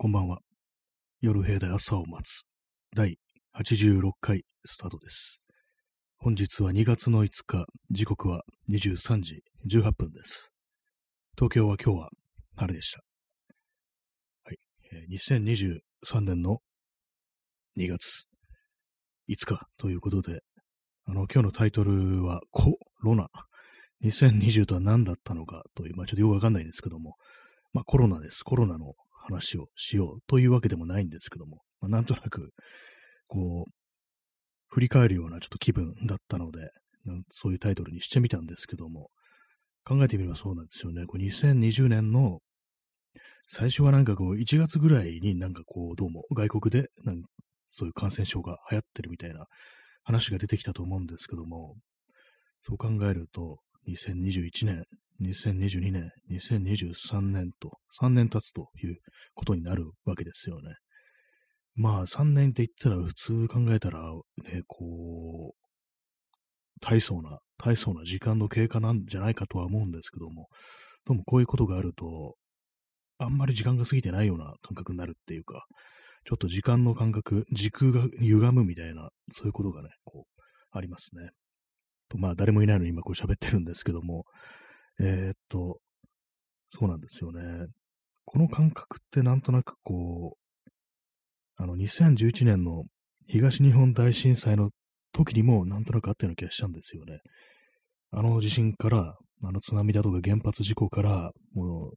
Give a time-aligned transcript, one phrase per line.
[0.00, 0.38] こんばんは。
[1.20, 2.44] 夜部屋で朝を待つ。
[2.94, 3.18] 第
[3.56, 5.42] 86回スタートです。
[6.18, 10.52] 本日は2月の5日、時刻は23時18分です。
[11.36, 12.10] 東京は今日は
[12.54, 13.00] 晴れでした。
[14.44, 14.58] はい。
[14.92, 16.58] え2023年の
[17.76, 18.28] 2月
[19.28, 20.42] 5日ということで、
[21.06, 23.26] あの、今日のタイトルはコロナ。
[24.04, 27.16] 2020とは何だったのかという、まあちょっとよくわかんないんですけども、
[27.72, 28.44] まあコロナです。
[28.44, 28.94] コロナの
[29.28, 32.50] 話をしようというわけでもないんですけども、まあ、なんとなく、
[33.26, 33.72] こう、
[34.68, 36.70] 振り返るようなちょっと気分だったので、
[37.30, 39.10] そういうタイトルにしてみたんですけども、
[39.84, 41.06] 考えてみればそうなんですよね。
[41.06, 42.40] こう2020年の
[43.46, 47.22] 最初はなんかこう1月ぐらいになんかこうどうも外国でなん
[47.72, 49.46] そういう感染症が流行ってるみたいな
[50.02, 51.76] 話が出てきたと思うんですけども、
[52.60, 54.84] そう考えると2021年、
[55.20, 58.96] 2022年、2023年と3年経つという
[59.34, 60.74] ことになるわけですよね。
[61.74, 64.02] まあ3年って言ったら普通考えたら
[64.44, 65.68] ね、こう、
[66.80, 70.48] 大層な、大層な時間の経過なんじゃないかとは思うんですけども、
[71.04, 72.36] どうもこういうことがあると、
[73.18, 75.66] あんまり時間が過ぎてないような感覚になるっていうか、
[76.24, 81.30] ちょっと時間の感覚、時空が歪むみたいな、そういうことがね、こう、ありますね。
[82.08, 84.24] と、まあ誰もいないのに今こう喋ってるんですけども、
[85.00, 85.78] えーっと、
[86.68, 87.66] そうなんですよね。
[88.24, 90.70] この感覚ってなんとなくこう、
[91.56, 92.84] あの、2011年の
[93.26, 94.70] 東日本大震災の
[95.12, 97.20] 時にもなんとなくあったような気がしたんですよね。
[98.10, 101.92] あの地震から、あの津波だとか原発事故から、も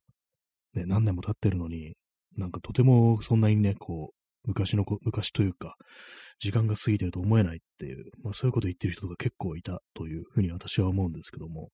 [0.76, 1.96] う、ね、何年も経ってるのに、
[2.38, 5.76] なんかとてもそんなにね、こう、昔のこ、昔というか、
[6.40, 11.70] 時間が過ぎてると思えないっていう、まあそういうことを言ってる人が結構いたというふうに私は思うんですけども、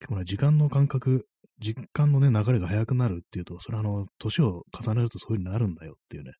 [0.00, 1.26] 結構ね、時間の感覚、
[1.60, 6.32] 時間のね、流れが速くなるっていうと、それはあの、年を重ねるとそういう風になるんだよっていうね、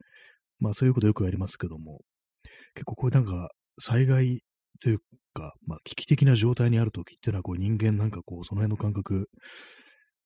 [0.60, 2.00] まあそういうことよくやりますけども、
[2.74, 4.42] 結構こういうなんか、災害
[4.82, 4.98] という
[5.34, 9.28] か、まあ危機的な状態にあるときっていうのは、こう人間なんかこう、その辺の感覚、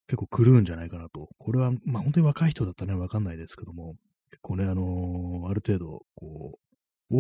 [0.07, 1.29] 結構狂うんじゃないかなと。
[1.39, 3.95] これは、まあ本当に若い人だったらね、わかんないですけども、
[4.31, 6.59] 結構ね、あのーある程度、こう、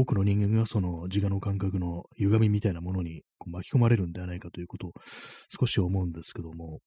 [0.00, 4.93] 多くの人間がその自我の感覚の歪みみたいなものにこう巻き込まれるんではないかということを
[5.60, 6.81] 少し思うんですけども、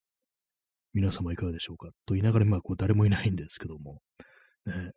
[0.92, 1.88] 皆様いかがでしょうか？
[2.06, 4.00] と言いながら、まあ、こう誰もいないんですけども、
[4.66, 4.92] ね、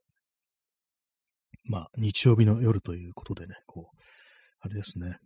[1.65, 3.97] まあ、日曜日の夜ということでね、こう、
[4.61, 5.17] あれですね。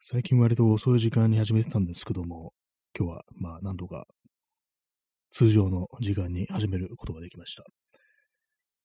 [0.00, 2.52] 最近割と遅い時間に始めてたんですけども、
[2.98, 4.04] 今日は、まあ、何度か
[5.30, 7.64] 通常の時間に始めることができました。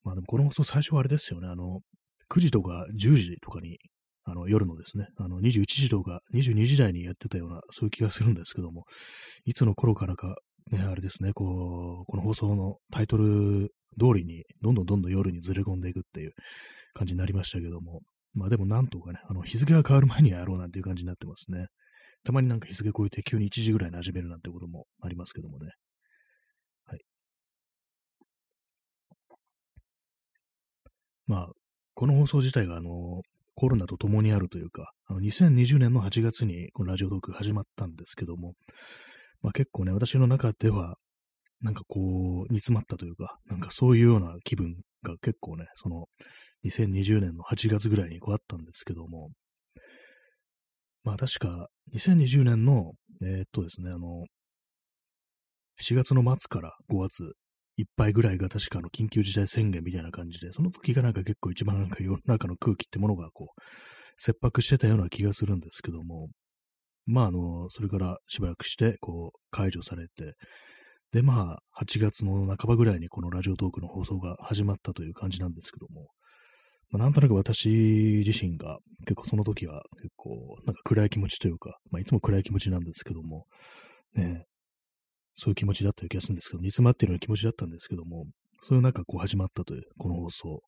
[0.03, 1.81] まあでもこの放送最初はあれですよね、あの、
[2.29, 3.79] 9時とか10時とかに、
[4.23, 8.85] あの、夜のですね、あの、21時とか22時台にやってたような、そういう気がするんですけども、
[9.45, 10.38] いつの頃からか、
[10.72, 13.69] ね、あれですね、こう、この放送のタイトル
[14.00, 16.34] 通りに、どんどんどんどん夜にずれ込んでいくっていう
[16.94, 18.01] 感じになりましたけども、
[18.34, 21.67] まあでもなんとかね、あの、日付が変わる前にやろうなんていう感じになってますね。
[22.23, 25.72] たまになんか日付超えて急に1時ぐらいに始めるなんてこともありますけどもね。
[26.85, 27.00] はい。
[31.28, 31.50] まあ、
[31.99, 33.23] この放送自体が、あの、
[33.55, 38.53] コロナと共にあるというか、あの、2020年の8月にこのラジオトーク始まったんですけども、
[39.41, 40.95] まあ結構ね、私の中では、
[41.59, 46.05] なんかこう、煮詰まったというか、なんかそういうような気分が結構ね、その、
[46.63, 49.31] 2020年の8月ぐらいにこうあったんですけども、
[51.03, 54.23] まあ確か、2020年の、えーっとですね、あの、
[55.81, 57.33] 4月の末から5月
[57.79, 63.62] いっぱいぐらいが確かの緊急事態宣言みたいな感じで、その時がなんか結構一番なんか世の中の空気ってものがこう、
[64.17, 66.28] 切迫してたような気がするんですけども、
[67.06, 70.34] まああの、それからしばらくして、こう、解除されて、
[71.13, 76.07] でまあ、8月の半ばぐらいにこのラジオトークの放送が始まったという感じなんですけども、
[76.91, 77.69] まあ、なんとなく私
[78.25, 83.46] 自身が結構その時は結構なんか暗い気持ちというか、まあいつも暗い気持ちなんですけども、
[84.13, 84.46] ね、
[85.35, 88.25] そういう気持ちだったような気がするんですけど、煮詰まっているような気持ちだったんですけども、
[88.62, 90.61] そういう中こう始まったというこの放送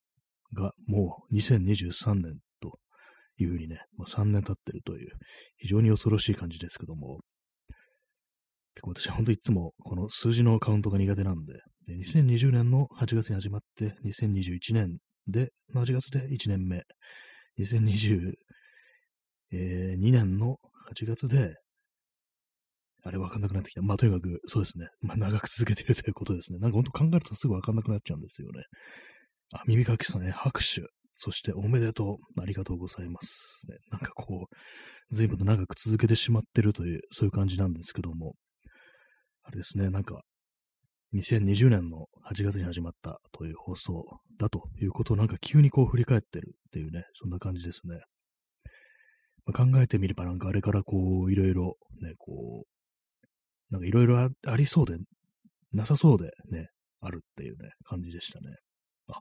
[0.54, 2.78] がもう2023年と
[3.38, 5.10] いうふうにね、もう3年経ってるという
[5.58, 7.20] 非常に恐ろしい感じですけども、
[8.74, 11.54] 結構私は本当いつもこの数字のカウントが苦手なんで、
[11.86, 16.82] で2020年の8月に始まって、2021年で、8月で1年目、
[17.58, 18.32] 2022
[19.98, 20.56] 年の
[20.90, 21.54] 8月で、
[23.04, 23.82] あれわかんなくなってきた。
[23.82, 24.88] まあとにかくそうですね。
[25.00, 26.58] まあ長く続けてるということですね。
[26.58, 28.62] なんか本当考えるとすぐわかんなくなっちゃうんですよね。
[29.52, 30.82] あ、耳かきさんね、拍手。
[31.14, 32.40] そしておめでとう。
[32.40, 33.66] ありがとうございます。
[33.68, 38.34] ね、なんかこう、随分と長く続けてしまってるという、そういう感じなんですけども、
[39.42, 40.22] あれですね、なんか、
[41.14, 44.04] 2020年の8月に始まったという放送
[44.38, 48.00] だということをなんか急にこう振り返ってるっていうね、そんな感じですね。
[49.44, 52.81] ま、考えてみればなんかあれからこう、いろいろね、こう、
[53.72, 54.96] なんかいろいろありそうで、
[55.72, 56.68] なさそうでね、
[57.00, 58.54] あるっていうね、感じでしたね。
[59.10, 59.18] あ、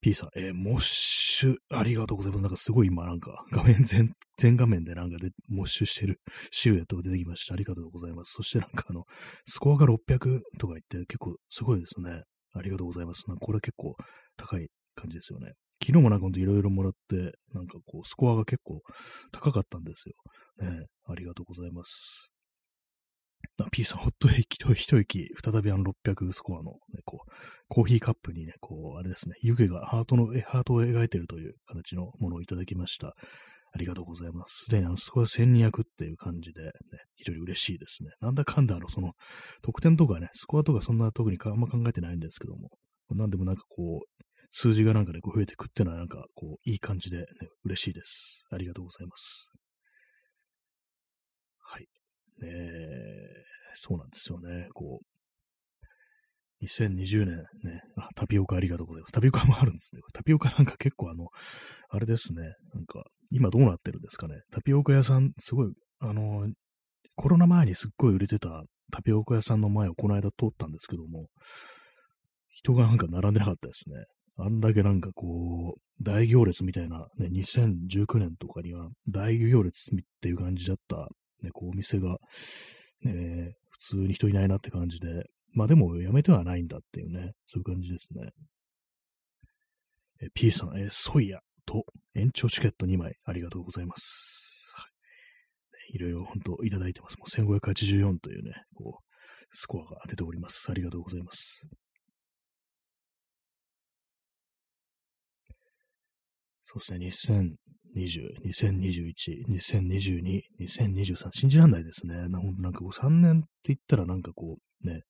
[0.00, 2.42] P さん、えー、モッシュ、ありがとうございます。
[2.42, 6.20] なんかすごい今なんか画面全、全画面でなんかで、モッシュしてる
[6.50, 7.54] シルエットが出てきました。
[7.54, 8.32] ありがとうございます。
[8.32, 9.04] そしてなんかあの、
[9.46, 12.22] スコアが600とか言って結構すごいですね。
[12.54, 13.24] ありがとうございます。
[13.28, 13.94] なんかこれ結構
[14.36, 15.52] 高い感じですよね。
[15.80, 18.80] 昨日もなんかほんといろいろもらって、なんかこう、スコアが結構
[19.32, 20.14] 高かったんですよ。
[20.68, 22.32] ね、ありがとうございます。
[23.70, 27.30] P さん、ほっと息、一息、再びあの600スコアの、ね、こう、
[27.68, 33.14] コーヒーカップにね、こう、あれですね、湯気がハートの、ハートを描いているという形のものをいただきました。
[33.72, 34.64] ありがとうございます。
[34.66, 36.70] すでにあの、スコア1200っていう感じで、ね、
[37.16, 38.10] 非常に嬉しいですね。
[38.20, 39.12] なんだかんだ、あの、その、
[39.62, 42.70] 得点とかね、スコアとかそんな特にあんま考えてないんですけども、
[43.10, 47.24] なんでもなんかこう、数字がなんかね、こう増えてくっていうのはなんか、こう、いい感じでね、
[47.64, 48.44] 嬉しいです。
[48.50, 49.50] ありがとうございます。
[52.40, 52.50] はい。
[52.50, 53.44] え
[53.74, 54.68] そうなんですよね。
[54.74, 59.12] こう、2020年ね、あ、タピオカありがとうございます。
[59.12, 60.02] タピオカもあるんですね。
[60.12, 61.28] タピオカなんか結構あの、
[61.88, 62.42] あれですね。
[62.74, 64.40] なんか、今どうなってるんですかね。
[64.50, 66.48] タピオカ屋さん、すごい、あの、
[67.14, 71.26] コロナ前にすっごい売れてたタピオカ屋さんの前をこの間通ったんですけども、
[72.50, 74.04] 人がなんか並んでなかったですね。
[74.36, 81.08] あんだけなんかこう、大行列みたいな、ね、2019年とかには大行列っていう感じだった、
[81.42, 82.18] ね、こうお店が、
[83.02, 88.30] ね、普通に人いないなって感じで、まあでもやめてはないんだっていうね、そういう感じですね。
[90.20, 94.72] え P さん、えソイヤと延長チケット2枚ありがとうございます。
[94.74, 94.84] は
[95.92, 97.16] い、いろいろ本当いただいてます。
[97.18, 99.04] もう1584というね、こう、
[99.52, 100.66] スコアが出ております。
[100.70, 101.68] ありがとうございます。
[106.64, 107.56] そうですね、
[107.96, 112.28] 20、2021、2022、2023、信じらんないですね。
[112.28, 115.02] なほんとなんかこう3年って言ったらなんかこうね、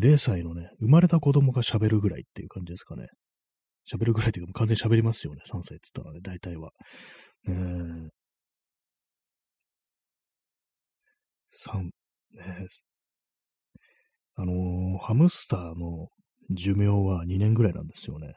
[0.00, 3.06] 0歳のね、生まれた子供が喋るぐらいっていう感じですかね。
[3.90, 5.42] 喋るぐらいっていうかもう、完全に喋りますよね。
[5.46, 6.70] 3歳って言ったらね、大体は。
[7.44, 8.10] ね
[11.66, 11.90] 3、ね
[14.36, 16.08] あのー、ハムスターの
[16.50, 18.34] 寿命は2年ぐらいなんですよね。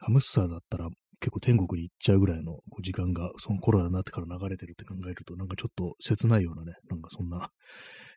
[0.00, 0.88] ハムスターだったら
[1.20, 7.50] 結構天国に行っちゃうぐらいの時間が、そのコロナになってから流れてるって考えると、なんかちょっと切ないようなね、なんかそんな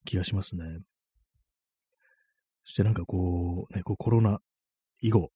[0.06, 0.63] 気がしますね。
[2.63, 4.39] そしてなんかこう、ね、こうコロナ
[5.01, 5.30] 以後、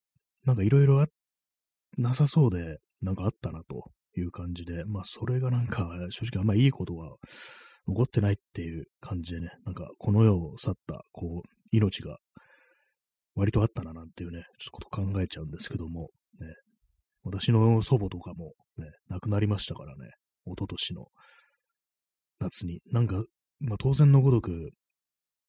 [0.44, 1.04] なんかいろいろ
[1.98, 7.16] なさそうで、なんかあったなという感じで、まあそれがなんか正直あんまいいことは
[7.88, 12.18] 起こってないっていう感じでね、なんかこの世を去った、こう、命が
[13.34, 16.08] 割とあったななんていうね、ちょっとこと考えちゃうんですけども、
[16.40, 16.46] ね、
[17.26, 20.10] 私の祖母とかもね、亡くなりましたからね、
[20.46, 21.08] 一昨年の
[22.38, 22.80] 夏に。
[22.92, 23.22] なんか、
[23.58, 24.70] まあ当然のごとく、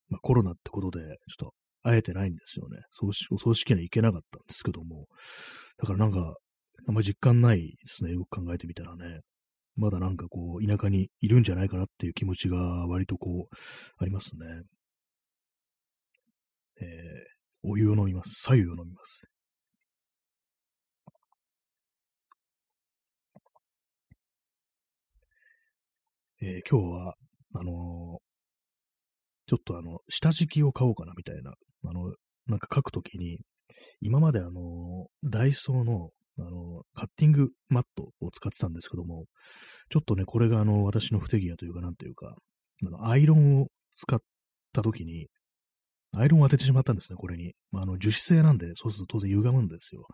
[0.09, 1.53] まあコロナってことで、ちょっと
[1.83, 2.79] 会えてないんですよね。
[2.89, 5.05] 葬式、お葬式には行けなかったんですけども。
[5.77, 6.35] だからなんか、
[6.87, 8.11] あんま実感ないですね。
[8.11, 9.19] よく考えてみたらね。
[9.75, 13.55] まだなんかこう、田舎にいるんじゃないかなっていう気持ちが割とこう、
[13.99, 14.63] ありますね。
[16.81, 16.87] えー、
[17.63, 18.31] お湯を飲みます。
[18.41, 19.27] 左右を飲みます。
[26.47, 27.15] えー、今日は、
[27.55, 27.73] あのー、
[29.47, 32.13] ちょっとあの、下敷きを買おうかなみたいな、あの、
[32.45, 33.39] なんか書くときに、
[33.99, 39.25] 今まであの、ダイソーの、あの、カッティングマットを使ってたんですけども、
[39.89, 42.33] ちょっとね、これがあの、私の不手際というか、なんていうか、
[42.85, 44.21] あの、アイロンを使っ
[44.71, 45.27] たときに、
[46.15, 47.55] アイロンを当ててしまったんですね、これに。
[47.71, 50.05] まあ、あの、樹脂製なんで、そうすると当然歪むんですよ。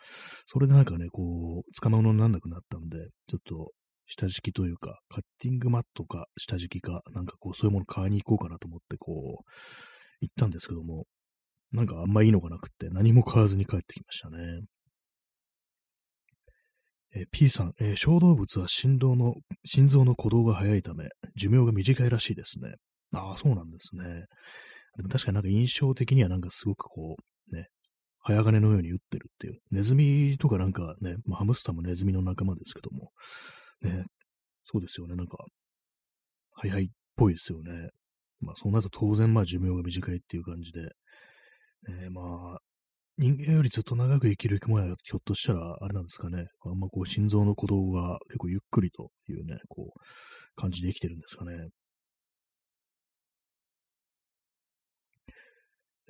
[0.47, 2.97] それでなんかね、こう、捕まうのになんなくなったんで、
[3.27, 3.71] ちょっと
[4.05, 9.51] 下敷きというか、カッティングマットか下敷きか、なんかこう、そういうもの買いに行こうかなと思って、こう、
[10.21, 11.05] 行ったんですけども、
[11.71, 14.61] なんかあんまいいのがなくて、何も買わずに帰ってきましたね。
[17.15, 22.73] え P さん、えー、小動物は心臓の、心臓の鼓動が速いため、寿命が短いらしいですね。
[23.13, 24.25] ああ、そうなんですね。
[24.97, 27.15] でも確かになんか印象的にはなんかすごくこ
[27.51, 27.67] う、ね、
[28.25, 29.59] 早金のように打ってるっていう。
[29.71, 33.11] ネズミとかなんかね、まあ、ハムスターもネズミの仲間ですけども、
[33.83, 34.05] ね、
[34.65, 35.37] そうですよね、なんか、
[36.53, 37.89] 早いっぽいですよね。
[38.39, 40.81] まあ、そうなると当然、まあ、寿命が短いっていう感じで、
[41.87, 42.59] ね、まあ、
[43.17, 49.99] 人間よりずっと長く生きる生き物はひょっとしたら、あれなんですかね、あんまこう、心臓の鼓動が結構ゆっくりというね、こう、
[50.55, 51.69] 感じで生きてるんですかね。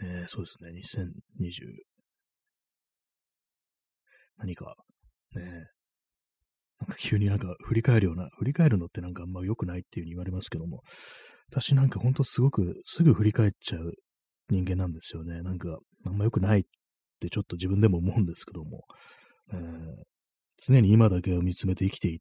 [0.02, 1.84] え、そうですね、2020。
[4.38, 4.76] 何か、
[5.36, 5.68] ね、
[6.80, 10.82] なんか急になんか振り返るような、振り返るのってなんかあんま良くないっていう風に言われますけども、
[11.50, 13.94] 私なんかほんとすごくすぐ振り返っちゃう
[14.50, 15.42] 人間なんですよね。
[15.42, 16.64] なんかあんま良くないっ
[17.20, 18.84] てちょっと自分でも思うんですけども、
[19.54, 20.04] えー、
[20.58, 22.20] 常に今だけを見つめて生きていっ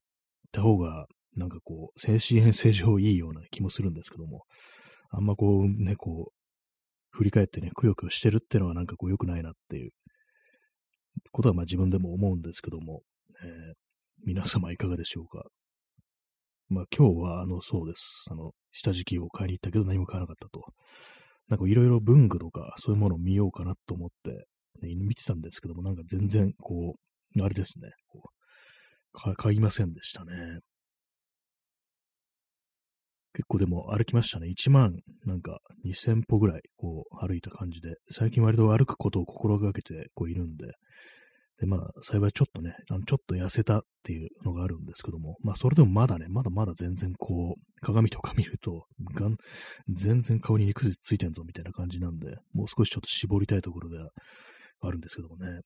[0.53, 1.07] た方が、
[1.37, 4.45] なんかこう、精神衛生上いいような気もするんですけども、
[5.11, 6.33] あんまこうね、こう、
[7.11, 9.91] 振り返ってね、くよくよしてるっていうのはなんかこう良くないなっていう
[11.31, 13.03] ことはまあ自分でも思うんですけども、
[13.45, 13.75] えー、
[14.25, 15.45] 皆様いかがでしょうか？
[16.69, 18.25] まあ今日はあのそうです。
[18.31, 20.65] あの、下敷きを買いに行ったけど何も買わなかったと。
[21.49, 24.31] なんかいろいろ文具とかそういうものを見ようかなと思って、
[24.81, 26.95] ね、見てたんですけども、なんか全然こ
[27.37, 28.31] う、あれですね、こ
[29.29, 30.61] う買いませんでしたね。
[33.35, 34.49] 結構でも歩きましたね。
[34.49, 40.67] 1万なんか2000歩ぐらいこう歩いた感じで、最近割と歩くことを心がけてこういるんで、
[41.59, 49.37] で、まあ幸いちょっとね、あのちょっと痩せたっていうのがあるんですけども、まあそれでもまだね、まだまだ全然こう、鏡とか見ると、がん
[49.89, 54.11] 全然顔に肉質ついてんぞみたいな感じなんで、もう少しちょっと絞りたいところでは
[54.83, 55.61] あるんですけどもね。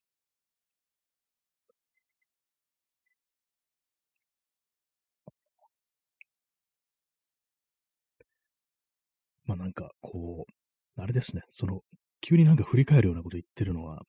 [9.46, 11.80] まあなんか、こう、あれですね、その、
[12.20, 14.02] 急になんか振り返るようなこと言ってるのは、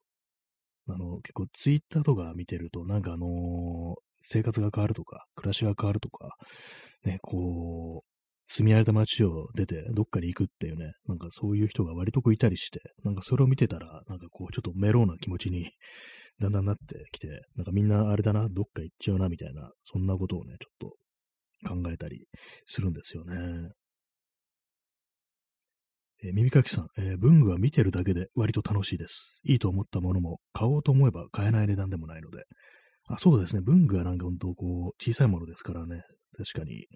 [0.87, 6.35] あの、結構ツイッターとか見てると、なんかあのー、生活が変わるとか、暮らしが変わるとか、
[7.03, 8.17] ね、こう、
[8.49, 15.71] 住み慣れた街を出てどっかに行くっていうね、なんかそういう人が割とこういたりして、なんかそれを見てたら、なんかこうちょっとメローな気持ちに
[16.39, 20.97] だんだんなってきて、なんかみんなあれだな、どっか行っちゃうなみたいな、そんなことをね、ちょっと
[21.67, 22.25] 考えたり
[22.65, 23.69] するんですよね。
[26.23, 29.39] えー、耳かきさん、えー、文具は見てるだけで割と楽しいです。
[29.43, 32.43] いいと思ったものも買おうと思えば買えない値段でもないので。
[33.07, 33.61] あ、そうですね。
[33.61, 36.03] 文具はなんか本当こう、小さいものですからね。
[36.37, 36.87] 確かに、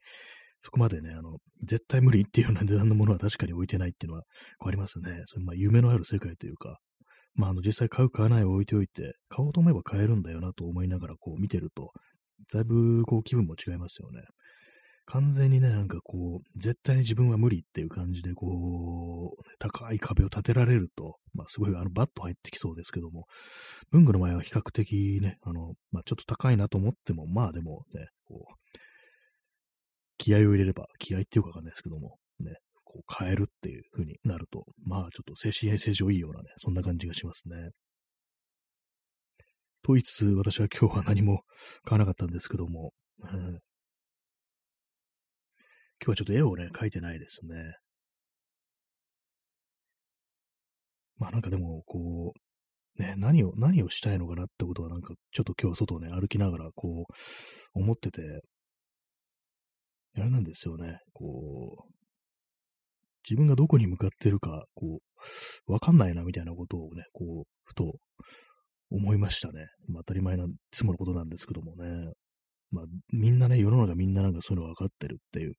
[0.60, 4.24] そこまでね、あの、絶対無理っていうような 値段のものは確かに置いてないっていうのは
[4.58, 5.24] こうありますね。
[5.26, 6.80] それまあ夢のある世界というか、
[7.34, 11.92] まああの実際買う買わないを置いておいて、買おうと思えば買えるんだよなと思いながらこう見てると、
[12.54, 14.22] だいぶこう気分も違いますよね。
[15.12, 23.26] 完全にね、なんかこう、絶対に自分は無理っていう感じで、こう、高い壁を立てられると、まあすごいあのバッと入ってきそうですけども、
[23.92, 28.78] 文具の前は比較的ね、あの、まあちょっと高いなと思っても、まあでもね、こう、
[30.18, 37.72] 気合を入れれば、気合っていうかわかんないですけども、ね、こう変えるっていう風になると、まあちょっと精神衛生上いいようなね、そんな感じがしますね。
[39.84, 41.42] と言いつつ、私は今日は何も
[41.84, 43.60] 買わなかったんですけども、うん
[46.04, 47.76] 今日はちょっと絵をね、描いてないですね。
[51.18, 52.34] まあなんかでも、こ
[52.98, 58.42] う、ね、何を、何をしたいのかなってことはなんか、ちょっと今日外をね、歩きながら、こう、思ってて、
[60.18, 61.94] あれなんですよね、こう、
[63.30, 65.02] 自分がどこに向かってるか、こ
[65.68, 68.00] う、わかんないなみたいなことをね、こう、ふと
[68.90, 69.68] 思いましたね。
[69.88, 72.12] まあ当たり前ないつものことなんですけどもね。
[72.72, 75.54] まあみんなね、世の中みんななんかそういうの分かってるっていう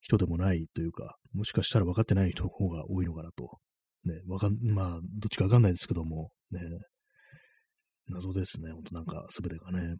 [0.00, 3.58] 人でもないというか、もしかしたら分かってない人の方が多いのかなと。
[4.04, 6.60] ね、わかん、まあ、どっちかわかんないですけども、ね、
[8.08, 9.96] 謎ですね、ほんとなんか、すべてがね。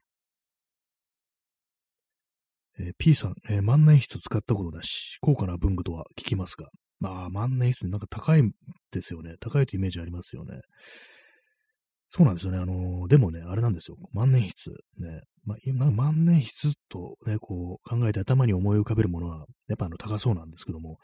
[2.79, 6.69] えー、P さん、えー、万年筆使ったことだし、高価な文具とは聞きますが、
[7.05, 8.43] ああ、万年筆、なんか高い
[8.91, 9.37] ですよね。
[9.41, 10.61] 高いというイメージありますよね。
[12.17, 12.59] そうなんですよね。
[12.59, 13.97] あの、でもね、あれなんですよ。
[14.13, 14.77] 万年筆。
[15.01, 15.23] ね。
[15.45, 15.57] ま
[15.87, 20.99] あ、万年筆とね、こう考えて頭に思い浮かべるものは、やっぱあの高そうなんですけども、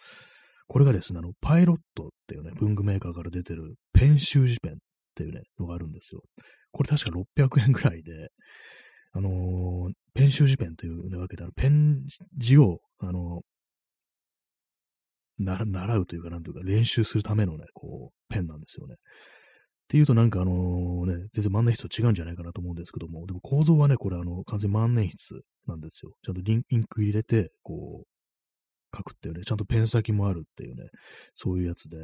[0.68, 4.76] これがですね、あの、パイロットっていうね、文具メーカーから出てるペン習字ペンっ
[5.16, 6.22] ていうね、のがあるんですよ。
[6.70, 8.28] これ確か600円ぐらいで、
[9.12, 12.06] あのー、ペン習字ペンというわけで、あのペン
[12.38, 18.94] 字を、あのー、習うというか、なんというか、練習するためのね、こう、ペンなんですよね。
[19.90, 26.12] っていうとなんかあのね、全然万年筆と違うんじゃないかなと思うんですけども、でも構造はね、これあの、完全万年筆なんですよ。
[26.24, 30.90] ちゃんとインク入れて、こう、書くっていうね、ちゃんとペン先もあるっていうね、
[31.34, 31.98] そういうやつで。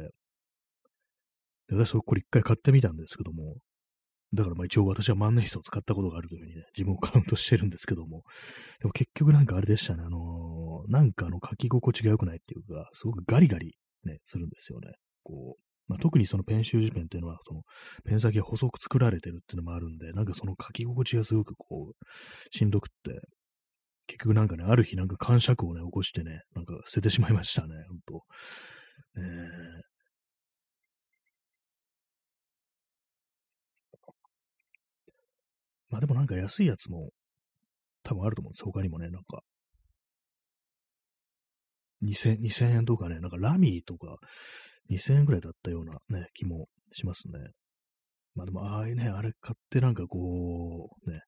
[1.69, 3.55] で、私これ一回買ってみたんですけども、
[4.33, 8.23] だからまあ一応私は万年筆を使ったことがあるというふうにね、自分をカウントしてるんですけども、
[8.81, 14.91] でも結局なんかあれでしたね、あのー、なんかあの書き心地が良くないっていうか、すごくガリガリね、するんですよね。
[15.23, 17.61] こう、まあ、特にそのペン習字ペンっていうのは、その
[18.05, 22.05] ペン先が細く作られてるっていうのもあるんで、なんかその書き心地がすごくこう、
[22.55, 23.21] しんどくって、
[24.07, 28.23] 結局なんかね、ある日なんか感触をね、起こしてね、なんか捨ててしまいましたね、ほんと。
[29.17, 29.81] えー、
[35.89, 37.09] まあでもなんか安いやつも
[38.03, 38.63] 多分あると思うんです。
[38.63, 39.41] 他にもね、なんか
[42.03, 44.17] 2000, 2000円とかね、なんかラミーとか
[44.89, 47.39] 2000円ぐらいだったようなね、気もしますね。
[48.35, 51.21] まあでも、ああいうね、あれ買ってなんかこう、ね、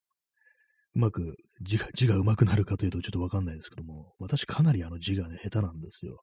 [0.96, 6.20] うまく字が、字が上手くなるかというとちょっとわかんないですけども、私かなりあの字がね、下手なんですよ。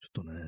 [0.00, 0.40] ちょっとね、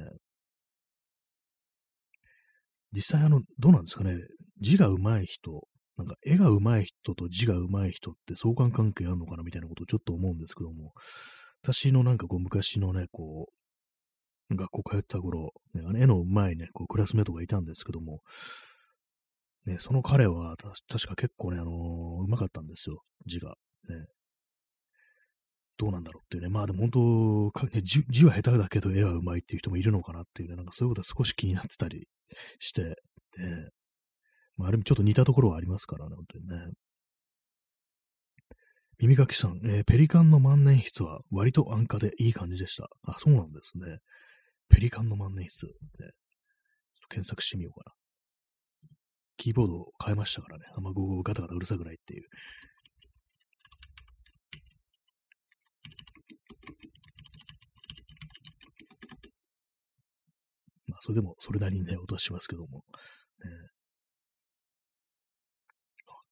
[2.92, 4.16] 実際あの、どうなんですかね、
[4.60, 5.62] 字が上手い人、
[5.96, 10.92] なんか絵が上手い人と字が上手い人って相関関係あるのかなみたいなことをちょっと思うんですけども、
[11.62, 13.46] 私のなんかこう昔のね、こ
[14.50, 18.20] う、学校通った頃、ね、あの絵の上手いね、こうクラスメートがいたんですけども、
[19.66, 20.54] ね、その彼は
[20.88, 21.74] 確か結構ね、あのー、
[22.26, 23.54] 上手かったんですよ、字が。
[23.88, 24.06] ね。
[25.76, 26.48] どうなんだろうっていうね。
[26.48, 32.08] まあでも本当、ね、字字は下手だけど絵は上手いっていう人もいるのかなっていうね、なんかそういうことは少し気になってたり
[32.58, 32.94] して、で、
[34.56, 36.72] まあ、ある意味ちょっと似たところはありますからね、本当にね。
[39.00, 42.88] 耳かきさん、えー、ペリカンの万年筆は割と安価でいい感じでした。
[43.04, 43.98] あ、そうなんですね。
[44.68, 45.60] ペリカンの万年筆。
[45.60, 46.10] ちょっ
[47.02, 47.92] と検索してみようかな。
[49.36, 50.64] キーボードを変えましたからね。
[50.76, 52.24] あんまゴーゴーガタガタうるさくないっていう。
[60.88, 62.78] まあ、それでも、それなりにね、音はしますけども。
[62.78, 62.82] ね、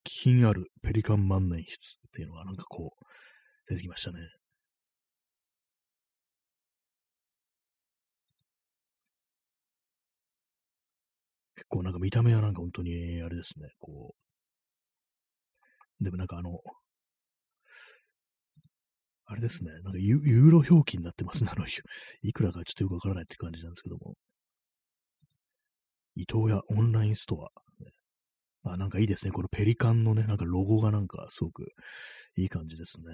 [0.02, 3.04] 気品あるペリカン万年筆っていうのがなんかこう、
[3.68, 4.18] 出てきましたね。
[11.56, 14.14] 結構なんか見た目はなんか本当にあれですね、こ
[16.00, 16.04] う。
[16.04, 16.58] でもなんかあの、
[19.26, 21.50] あれですね、なんかユーロ表記になってますね。
[21.52, 21.66] あの、
[22.22, 24.14] いくらかちょっとよくわからないって感じなんですけども。
[26.14, 27.65] 伊藤屋オンラインストア。
[28.72, 29.32] あ、なんかいいですね。
[29.32, 31.72] このペリカンのね、なんかロゴがなんかすごく
[32.36, 33.04] いい感じですね。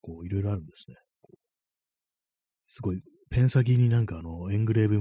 [0.00, 0.96] こう、いろいろあるんですね。
[2.66, 5.00] すごい、ペン先になんかあの、エングレーブ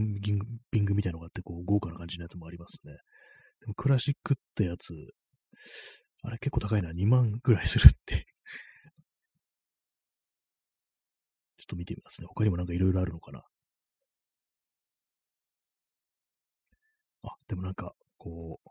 [0.71, 2.93] ビングみたいなのがあって、こう、豪華な感じのやつもありますね。
[3.61, 4.93] でも、クラシックってやつ、
[6.23, 8.25] あれ結構高いな、2万ぐらいするって
[11.57, 12.27] ちょっと見てみますね。
[12.27, 13.43] 他にもなんかいろいろあるのかな。
[17.47, 18.69] でもなんか、こう、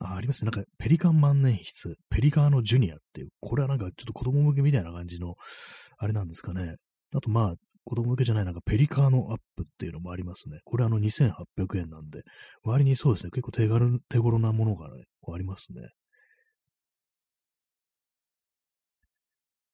[0.00, 0.50] あ、ありますね。
[0.50, 5.36] なんか、ペリカン万年筆、ペリカーノジュニアっていう、これはなんかちょっと子供向けみたいな感じの、
[5.98, 6.76] あれなんですかね。
[7.14, 10.58] あとまあ、子供向けじゃない、なんかペリカーノアップっていうのもありますね。
[10.64, 12.22] これあの2800円なんで、
[12.64, 15.88] 割にそうですね、結構手軽、手頃なものがね、ありますね。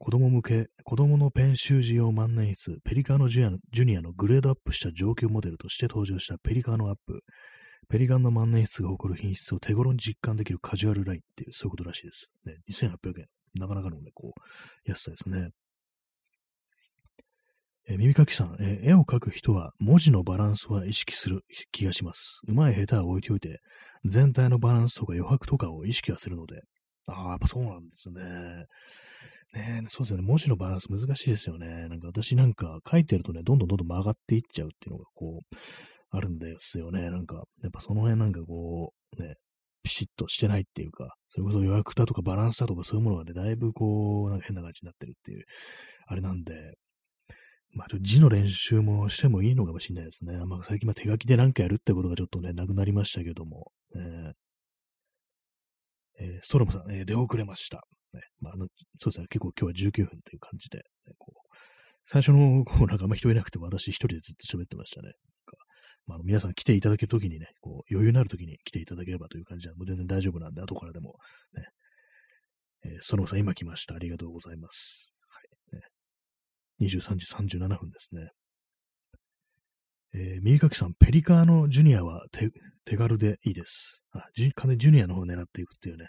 [0.00, 7.20] 子供向け、子供のペン習字用万年筆、ペリカーノジュニアのグレードアップした上級モデルとして登場したペリカーノアップ。
[7.88, 12.30] ペリカンの万年筆が誇る品質を手頃に実感できるカジュアルラインっていう、そういうことらしいです。
[12.44, 13.26] ね、2800円。
[13.54, 15.48] なかなかのね、こう、安さですね。
[17.88, 21.40] え耳かきさん、え絵を描く人は文字のバランスは意識する
[21.72, 22.42] 気がします。
[22.46, 23.60] うまい下手は置いておいて、
[24.04, 26.60] 全体のバランスとか余白とかを意識はするので。
[27.08, 28.66] ああ、やっぱそうなんですね。
[29.54, 30.22] ねそうですよね。
[30.22, 31.88] 文字のバランス難しいですよね。
[31.88, 35.56] なんか私なんか書いてるとね、どんどんどんどん曲がっていっちゃうっていうのがこう、
[36.10, 37.10] あるんですよね。
[37.10, 39.34] なんか、やっぱその辺なんかこう、ね、
[39.82, 45.44] ピシッとしてないっていうか、それこそ予約だとかバランスだとかそういうものがね、だいぶこう、なんか変な感じになってるっていう、
[46.06, 46.74] あれなんで、
[47.74, 50.38] まあ、ちょっと字の練習もしてもいいのかもしれないですね。
[50.46, 54.32] まあ、最近、まあ、手書きでなんかやるってことがちょっとね、なくなりましたけども、えー
[56.20, 57.84] えー、ストロムさん、えー、出遅れました。
[58.14, 58.54] ねまあ、
[58.98, 60.84] そうですね、結構今日は19分という感じで、ね、
[61.18, 61.48] こう
[62.10, 65.12] 最初の、こう、なんかあんま人いなくても私一人でずっと喋ってましたね。
[66.06, 71.16] まあ、皆さん来ていただけるときにね、こう余裕のあるときに来ていただければという感じはもう全然大丈夫なんで、後からでも、
[71.54, 71.64] ね、
[72.86, 73.94] えー、そのさん今来ました。
[73.94, 75.18] ありがとうございます。
[75.28, 75.76] はい。
[75.76, 78.30] ね、23時37分ですね。
[80.14, 82.48] えー、右かきさん、ペリカーノジュニアは手
[82.86, 84.02] 手軽でいいです。
[84.12, 86.06] あ、ジジュニアの方を狙っていくっていうね。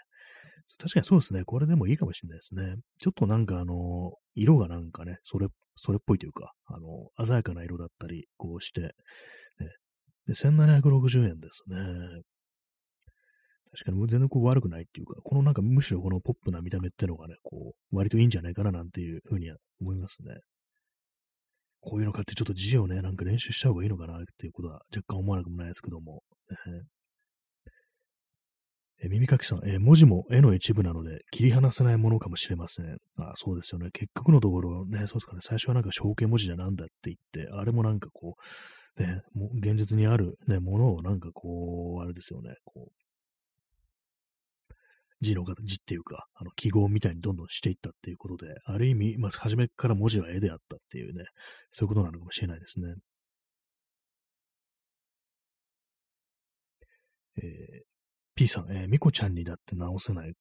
[0.78, 1.44] 確かにそうですね。
[1.44, 2.76] これでもいいかもしれないですね。
[2.98, 8.90] ちょっとなんかあの、色がなんかね、それ、それっぽいというか、あの、鮮やかな色だったり、こうして、ね、
[10.26, 12.22] で、1760円ですね。
[13.72, 20.40] 確かに全然こう悪くないっていうか、このなんかむしろこのポップな見た目ってのがね、こう、割といいんじゃないかななんていうふうには思いますね。
[21.80, 26.22] こういうの買ってちょっと字をね、なんか練習した方がいいのかなっていうことは若干思わなくもないですけども。
[29.02, 32.98] え耳かきさん、え文字も絵の一部なので切り離せないものかもしれません。
[33.18, 33.90] あそうですよね。
[33.92, 35.40] 結局のところね、そうですかね。
[35.42, 38.36] 最初はなんか象形文字じゃなんだって言って、あれもなんかこ
[38.98, 42.92] う、ね、もう現実にある、ね、ものをなんかこう、あれですよね、こう、
[45.22, 51.24] 字の字っていうか、あの記号みたいにどんどんしていったっていうことで、ある意味、まず初めから文字は絵であったっていうね、
[51.70, 52.94] そういうことなのかもしれないですね。
[57.36, 57.79] えー、
[58.40, 60.32] P さん、えー、ミコちゃんにだって直せない、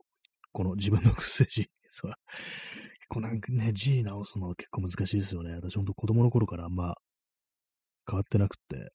[0.53, 1.69] この自分の癖字。
[1.89, 2.11] そう。
[2.11, 5.53] 結構なんかね、字直すのは結構難しいですよね。
[5.55, 6.95] 私ほんと子供の頃からあんま
[8.07, 8.93] 変わってなくて、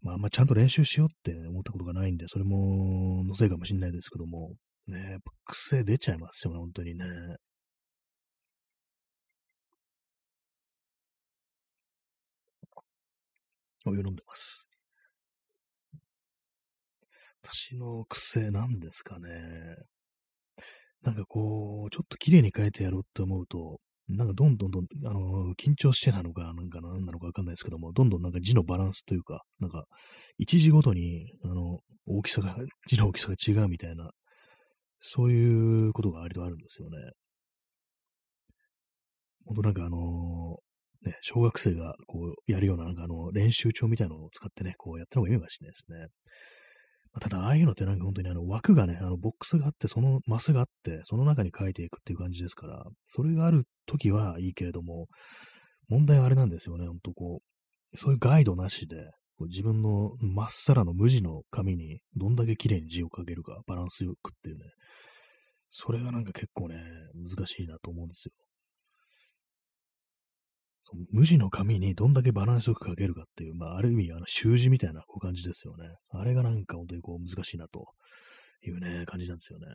[0.00, 4.54] まあ、あんまちゃんと練習しようって思ったことがないんで、それものせいかもしれないですけども、
[4.86, 7.04] ね、やっぱ癖出ちゃいますよね、本当にね。
[13.84, 14.71] お湯飲んでます。
[17.52, 19.28] 私の癖なんですかね。
[21.02, 29.84] なんかこう、ちょっと綺麗に変えてやろうって思うと、なんかどんどんどん、あの、緊張してなのか、なんか何なのかわかんないですけども、どんどんなんか字のバランスというか、なんか、
[30.38, 34.10] 一字ごとに、あの、大きさが、字の大きさが違うみたいな、
[35.00, 36.96] そういうことが割とあるんですよね。
[39.44, 40.58] ほんとなんかあの
[41.04, 46.06] ね、小学生がこうやるようななんかあの練習帳みたいなのを使ってね、こうやった方がいいのかもしれないですね。
[47.20, 55.08] ただ、ああいうのってなんか本当にあの枠がね、あのボックスがあって、そのマスがあって、その中に書いていくっていう感じですから、それがあるときはいいけれども、
[55.88, 57.40] 問題はあれなんですよね、本当こ
[57.92, 64.64] う、そういうガイドなしで、自分のまっさらの無地の紙にどんだけ綺麗に字を書けるか、バランスよくっていうね、
[65.68, 66.76] それがなんか結構ね、
[67.14, 68.32] 難しいなと思うんですよ。
[70.84, 75.88] その無地の紙にどんだけバランスよく書けるかっていう、まあ、ある意味、あの、習字みたいなこう感じですよね。
[76.10, 77.86] あれがなんか本当にこう難しいなと
[78.62, 79.66] いうね、感じなんですよね。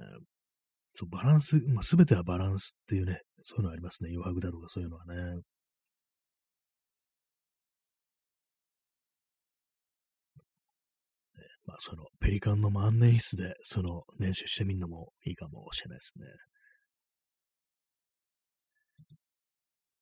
[0.94, 4.10] そう、バランス、まあ、すべてはバランスっていうね、そういうのありますね。
[4.12, 5.42] 余白だとかそういうのはね。
[11.66, 16.26] まあ、その、ペリカンの万年筆で、その、練習してみるのもいいかもしれないですね。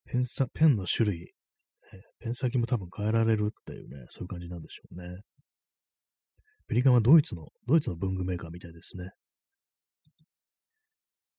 [0.05, 1.33] ペンサ、ペンの種類、
[2.19, 5.21] ペン先も多分変えられるっていうね、そういう感じなんでしょうね。
[6.67, 9.09] ペリカンはドイツの、ドイツの文具メーカーみたいですね。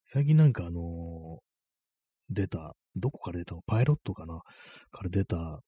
[0.05, 1.39] 最近なんかあのー、
[2.31, 3.63] 出た、どこから出たの？
[3.67, 4.41] パイロットかな？
[4.91, 5.61] から出た、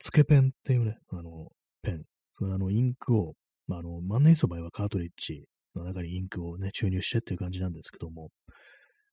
[0.00, 1.48] つけペンっていうね、あの、
[1.82, 2.02] ペン。
[2.32, 3.34] それあの、インクを、
[3.66, 8.30] まあ、あの、万年筆の場合はカートリッジの中にインクをね、注入してっていう感じなんですけども、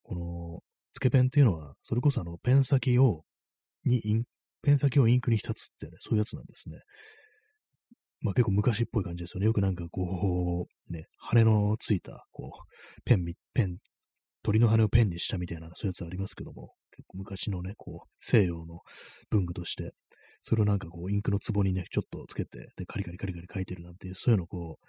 [0.03, 0.59] この、
[0.93, 3.23] つけペンっていうのは、それこそあの、ペン先を、
[3.85, 4.23] にイン、
[4.61, 6.79] ペン先をインクに浸つってね、そういうやつなんですね。
[8.21, 9.45] まあ結構昔っぽい感じですよね。
[9.45, 13.77] よくなんかこう、ね、羽のついた、こう、ペン、ペン、
[14.43, 18.79] 鳥の羽をペンにしたみたいな、そういうやつありますけども、結構昔のね、こう、西洋の
[19.29, 19.91] 文具として、
[20.41, 24.85] それをなんかこう、インクの壺にね、ちょっとつけて、で、カリカリカリカリ書いてるなんていう、そういうのこう、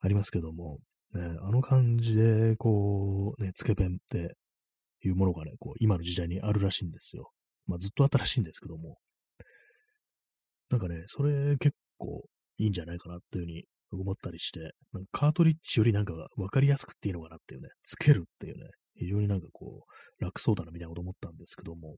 [0.00, 0.78] ありますけども、
[1.14, 4.34] ね、あの感じで、こう、ね、つけペンって
[5.08, 7.30] いうものがね、こう、今の時代にあるらしいんですよ。
[7.66, 8.98] まあ、ずっと新しいんですけども。
[10.70, 12.24] なんかね、それ結構
[12.58, 19.84] いいんじゃないかなっていうふうに思ったりして、なんかカートリッジよりなんか分かりやすくっていいのかなっていうね、つけるっていうね、非常になんかこ
[20.20, 21.96] う、楽そうだなみたいなこと思ったんですけども、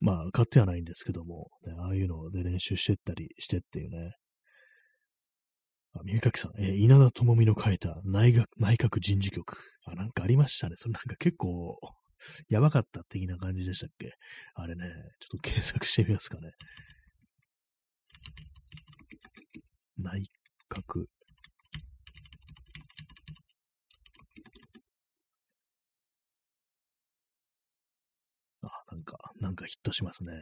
[0.00, 4.12] まあ、買ってはないんですけども、ね、ああいうので練習してったりしてっていうね、
[5.96, 9.56] あ、耳かきさん、えー、稲田朋美の書いた内閣内閣人事局。
[9.86, 10.76] あ、なんかありましたね。
[10.76, 11.78] それなんか結構、
[12.48, 14.12] やばかった的な感じでしたっけ？
[14.54, 14.84] あれね、
[15.20, 16.50] ちょっと検索してみますかね。
[19.98, 20.24] 内
[20.70, 21.04] 閣。
[28.62, 30.32] あ、なんか、なんかヒットしますね。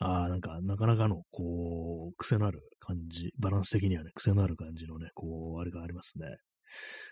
[0.00, 6.26] ああ、なんか、なかなかの、こう、癖のある感じ、バランス的にはね、癖のある感じのね、こう、あれがありますね。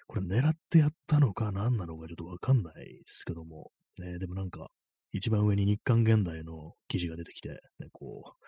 [0.06, 4.68] これ狙ってやったのか何なのかちょっとわかんないですけども、ね、でもなんか、
[5.12, 8.46] 一番上に日韓現代の記事が出てきて、ね、こう、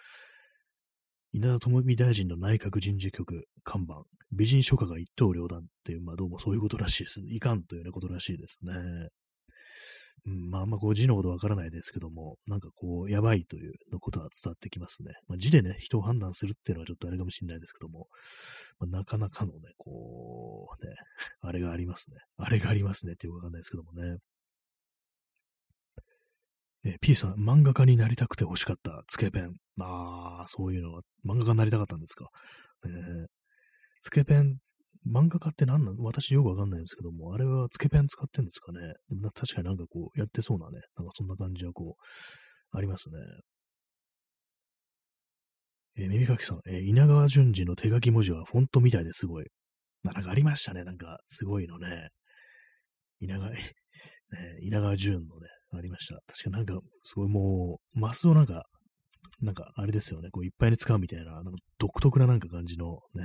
[1.33, 7.21] 稲田朋美大臣の内閣人事局看板、美人書家が一刀両断っていう、まあどうもそういうことらしいです。
[7.27, 8.73] いかんというようなことらしいですね。
[10.27, 15.13] うん、まあ、あんまこう字のことわからないですけども、なんかこう、やばいというのことは伝わってきますね。
[15.29, 18.09] まあ、字でね、人を判断するっていうのはちょっとあれかもしれないですけども、
[18.79, 20.95] まあ、なかなかのね、こう、ね、
[21.41, 22.17] あれがありますね。
[22.37, 24.19] あれがありますねっていうわかんないですけどもね。
[26.85, 29.55] え P さん、漫画家になりたくて欲しかったつけペン。
[29.81, 32.29] ああ、そういうのは、漫画家になりたかったんですか。
[32.85, 33.27] えー、
[34.03, 34.59] つけペン
[35.07, 36.03] 漫画家って何なの？
[36.05, 38.81] 私よくわかんないんですけども、あれはつけペン使ってんですかね？
[39.11, 43.15] でも確かになんかこう、やってそうなね、なんかそんな感じはこう、ありますね。
[45.97, 49.47] えー、耳かきさん、えー、稲川淳二の手書き文字はフォントみたいですごい。
[50.05, 50.85] なんかありましたね。
[50.85, 52.09] なんか、すごいのね。
[53.21, 53.59] 稲川、 ね、
[54.63, 56.21] 稲川淳のね、ありました。
[56.27, 58.65] 確かなんか、すごいもう、マスをなんか、
[59.41, 63.25] なんか、あれですよね、こう、いっぱいに使うみたいな、なんか独特ななんか感じのね、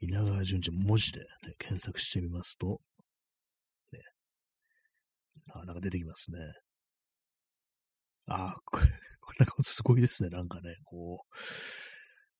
[0.00, 1.26] 稲川淳二文字で、ね、
[1.58, 2.80] 検索してみますと、
[3.92, 4.00] ね、
[5.52, 6.38] あ、なんか出てきますね。
[8.26, 8.82] あこれ、
[9.20, 11.24] これなんかすごいですね、なんかね、こ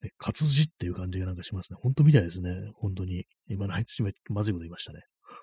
[0.02, 1.78] う、ね、活字っていう感じがなんかしますね。
[1.80, 3.26] 本当みたいですね、本当に。
[3.48, 5.00] 今、今、まずいこと言いましたね。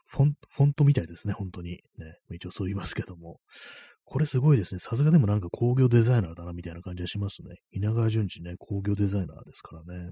[0.08, 1.82] フォンフォントみたいですね、本当に。
[1.98, 3.40] ね、一応そう言いますけども。
[4.04, 4.80] これすごいですね。
[4.80, 7.56] さすがでもなんか工業デザイナーだな、みたいな感じがしますね。
[7.72, 10.12] 稲川淳二ね、工業デザイナーですからね。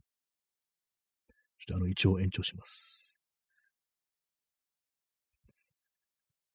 [1.66, 3.14] ちょっとあの、一応延長します。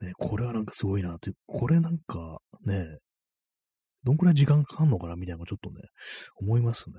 [0.00, 2.98] ね、これはなんかすごいなって、これなんかね、
[4.04, 5.82] どんくらい時間かかんのかなみたいなのがちょっとね、
[6.40, 6.94] 思いますね。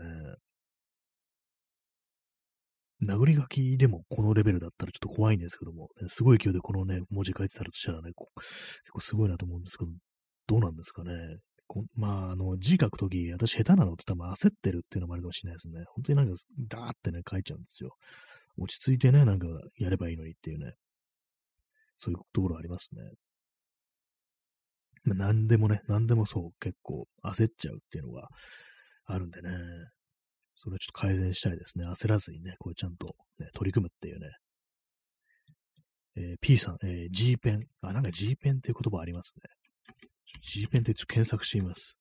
[3.08, 9.92] 殴り書きでもこのレベルだったらちょっと怖いんですけども、ね、すごい勢いでこのね、文字書いてたらとしたらね、結構すごいなと思うんですけど、
[10.48, 11.12] どうなんですかね。
[11.96, 15.84] まあ、あの、字書くとき、私下手なのって多分焦ってるっていうのもあるかもしれないですね。
[15.88, 17.96] 本当になんか、ダーってね、書いちゃうんですよ。
[18.58, 20.74] 落ち着いてね、なんかやればいいのにっていうね。
[21.98, 23.02] そういうところありますね。
[25.04, 28.30] まあ、何でもね、何でもそう、結構焦っちゃうっていうのが
[29.06, 29.50] あるんでね。
[30.56, 31.86] それをちょっと改善したいですね。
[31.86, 34.28] 焦らずにね、こうちゃんと、ね、取り組むっていうね。
[36.16, 37.68] えー、P さん、えー、G ペン。
[37.82, 39.50] あ、なんか G ペンっていう言葉ありますね。
[40.42, 42.00] G ペンってちょ検索しています。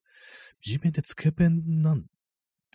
[0.63, 2.07] G ペンってつけペンなんで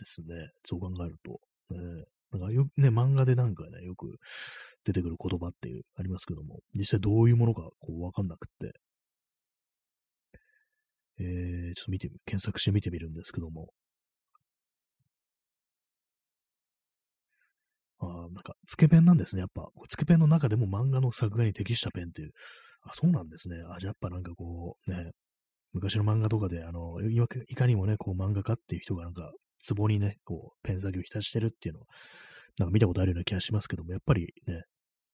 [0.06, 0.52] すね。
[0.66, 1.40] そう考えると。
[1.72, 4.18] えー、なんかよね、漫画でなんかね、よく
[4.86, 8.74] 出てくる言葉っていう、ありますけども、実際どういうものかこうわかんなくって、
[11.20, 13.70] えー、ちょっと見て、検索してみてみるんですけども、
[18.00, 19.42] あなんか、つけペンなんですね。
[19.42, 22.32] やっぱ、つけペンの中でも漫画の作画に適したペンっていう。
[22.84, 23.58] あ、そうなんですね。
[23.70, 25.12] あ、じゃあやっぱなんかこう、ね、
[25.74, 29.32] 昔の漫画とかで、あの、いかにもね、こう漫画家っていう人がなんか、
[29.76, 31.86] 壺にね、こう、ペン先を浸してるっていうのを、
[32.60, 34.64] なんか見たことあるような気がしますけども、やっぱりね、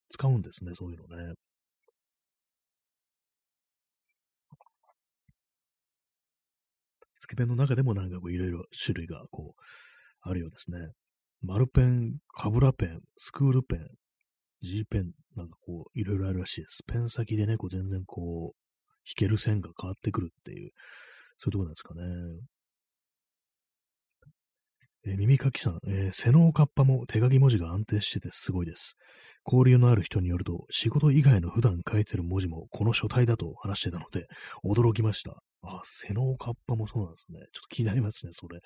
[0.09, 1.33] 使うんですね、そういうのね。
[7.19, 9.61] つけペンの中でもなんかこう、いろいろ種類がこう、
[10.21, 10.91] あるようですね。
[11.41, 13.87] 丸ペン、カブラペン、スクールペン、
[14.61, 16.83] G ペン、なんかこう、いろいろあるらしいです。
[16.85, 18.58] ペン先でね、こう全然こう、
[19.09, 20.71] 弾ける線が変わってくるっていう、
[21.37, 22.01] そういうとこなんですかね。
[25.05, 28.95] えー、耳かきさん、えー、背のカッパも手書き文字が安定しててすごいです。
[29.45, 34.27] 交流のある人によると、仕事以外の普段書いてる文字もこの書体だと話してたので、
[34.63, 35.41] 驚きました。
[35.61, 37.39] あ、背のカッパもそうなんですね。
[37.53, 38.59] ちょっと気になりますね、それ。
[38.59, 38.65] ちょ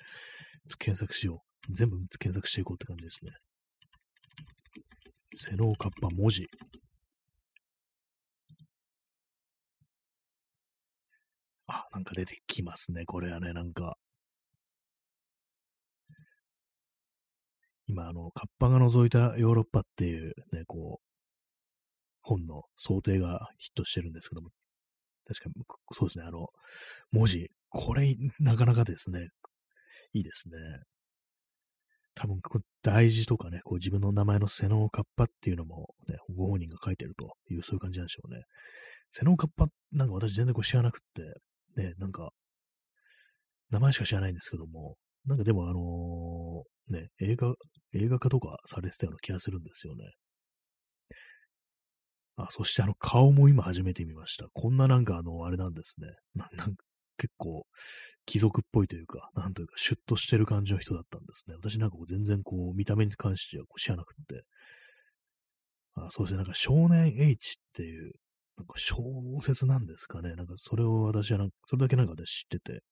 [0.70, 1.72] と検索しよう。
[1.72, 3.30] 全部検索していこうって感じですね。
[5.34, 6.46] セノーカッパ文字。
[11.66, 13.04] あ、なんか出てきますね。
[13.06, 13.96] これはね、なんか。
[17.86, 21.04] 今、あの、カッパが覗いたヨーロッパっていうね、こう、
[22.22, 24.50] 本の想定がヒットしてるんですけども、
[25.26, 25.54] 確かに、
[25.92, 26.48] そうですね、あの、
[27.12, 29.28] 文字、これ、なかなかですね、
[30.14, 30.56] いいですね。
[32.14, 32.40] 多分、
[32.82, 38.42] 大事とかね、こう自分の名前のセノーカッパっていうのも、ね、ご本人が書いてるという、そういう感じなんでしょうね。
[39.10, 41.22] セノーカッパ、なんか私全然こう知らなくって、
[41.76, 42.30] ね、なんか、
[43.70, 47.54] 名前しか知らないんですけども、なんかでもあのー、ね、映画、
[47.94, 50.04] 映画化とかされてたような気がするんですよね。
[52.36, 54.46] あ、そしてあの顔も今初めて見ました。
[54.52, 56.08] こんななんかあの、あれなんですね。
[56.34, 56.74] な なん
[57.16, 57.66] 結構、
[58.26, 61.54] 貴族っぽいというか、なんというか、シュッとしてる感じの人だったんですね。
[61.54, 64.44] 私なんかこう全然こう、見た目に関してはこう知らなくて。
[65.94, 68.12] あそうですね、なんか少年 H っていう、
[68.56, 68.96] なんか小
[69.40, 70.34] 説なんですかね。
[70.34, 72.82] なんかそれを私はなんか、それだけなんかで知ってて、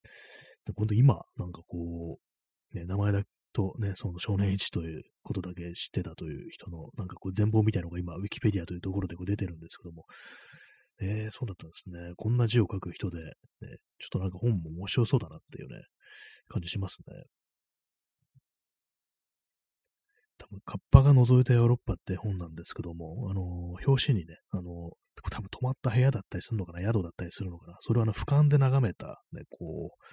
[0.67, 2.19] で今度今、なんかこ
[2.75, 3.23] う、ね、名前だ
[3.53, 10.05] とね、その少年 H ということだけ知ってたという人の、なんかこう全貌みたいなのが今、ウィキペディアというところでこう出てるんですけども、
[11.01, 12.13] えー、そうだったんですね。
[12.17, 13.33] こんな字を書く人で、ね、
[13.99, 15.83] ちょっとなんか本も面白そうだなっていうね、
[16.49, 17.25] 感じしますね。
[20.65, 23.43] カッパが覗いたヨーロッパって本なんですけども、あの、
[23.87, 30.05] 表紙にね、あのー、多分泊まった部屋だったりするのかな、宿だったりするのかな、それはあの、俯瞰で眺めた、ね、こう、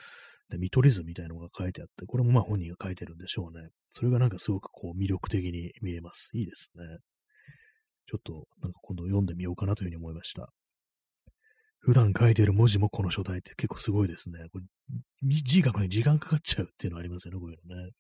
[0.50, 3.70] で見取り図みたいなのが書いてあって、これもまあ本人が書いてるんでしょうね。
[3.90, 6.32] それがなんかすごくこう魅力的に見えます。
[6.34, 6.84] いいですね。
[8.08, 10.50] ちょっとなんか今度読んでみようかなというふうに思いました。
[11.82, 14.40] 普段書いてる文字もこの書体って結構すごいですね。
[14.52, 14.66] これ
[15.30, 17.92] 字書くのに時間かかっちゃうっていうのありますよね、こういうのね。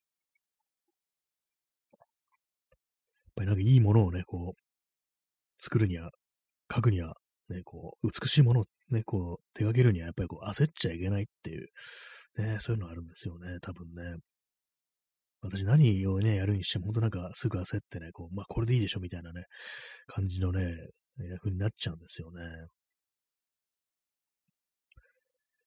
[3.39, 4.62] ぱりなんかいいものをね、こう、
[5.58, 6.12] 作るには、
[6.73, 7.15] 書くには、
[7.49, 11.67] ね、こう、美しいものをね、こう、手掛けるにはやっぱりこう、焦っちゃいけないっていう、
[12.38, 14.17] ね、そういうのあるんですよね、多分ね。
[15.41, 19.45] 私何をね、やるにしても、本当なんかすぐ焦ってね、こう、まあこれでいいでしょみたいなね、
[20.08, 20.75] 感じのね、
[21.32, 22.41] 役になっちゃうんですよね。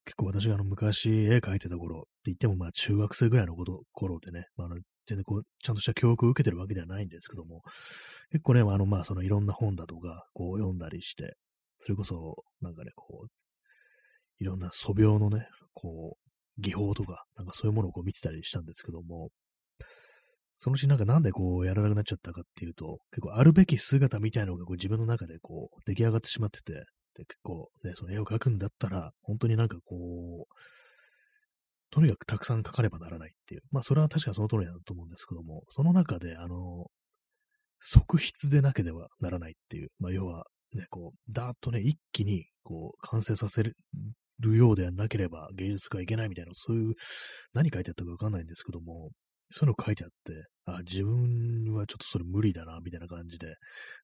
[0.05, 4.69] 結構私があの昔絵描いてた頃って言ってもまあ中学生ぐらいのこと頃でね、まあ、
[5.07, 7.63] 全然こう、ちゃんとした教育を受けてるわけではないんですけども、
[8.31, 11.37] 結構ね、あのまあそのいろんな本だとか、こう読んだりして、
[11.79, 13.29] それこそなんかね、こう、
[14.39, 19.31] いろんな素描のね、こう、技法とか、なんかそういうものをこう見てたりしたんですけども、
[20.55, 26.73] そのうちなんかなんでこうやらなくなっちゃったかっていうと、結構あるべき姿みたいなのがこう自分の中でこう出来上がってしまってて、
[27.15, 30.55] で結構ね、その絵を描くんだったら、本当になんかこう、
[31.93, 33.61] とにかくたくさん描かねばならないっていう。
[33.71, 36.87] まあそれは確かその通りだと思うんですけども、その中であの、
[37.81, 39.91] 側筆でなければならないっていう。
[39.99, 43.77] まあ要はね、こう、だーっとね、一気にこう完成させる
[44.41, 46.95] ようではなければ芸術家はいけないみたいな、そういう
[47.53, 49.11] 何書いてあったかわかんないんですけども、
[49.51, 53.55] そういうの書いてあって、あ、自分はちょっとそれ無理だな、みたいな感じで、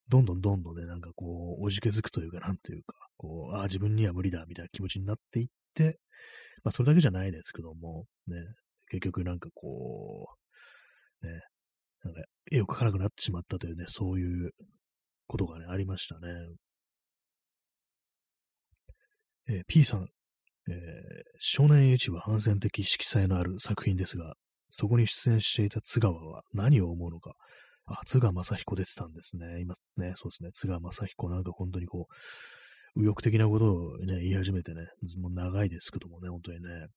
[0.07, 5.99] どんどんどんどんね、なんかこう、おじけづくというか、なんていうか、こう、あ、自分には無理だ、みたいな気持ちになっていって、
[6.63, 8.35] まあ、それだけじゃないですけども、ね、
[8.89, 10.27] 結局なんかこ
[11.21, 11.41] う、ね、
[12.03, 14.51] なんか絵を描かなくなってしまったというね、そういう
[15.27, 16.27] ことがね、ありましたね。
[19.47, 20.07] えー、P さん、
[20.69, 20.75] えー、
[21.39, 24.35] 少年 H は反戦的色彩のある作品ですが、
[24.69, 27.33] そこに出演していた津川は何を思うのか。
[27.85, 29.59] あ、津川正彦出てたんですね。
[29.61, 30.51] 今ね、そうですね。
[30.53, 32.13] 津川正彦なんか本当にこう、
[32.95, 36.87] 右翼的なことをね、言い始めてね、もう長いですけどもね、本当にね。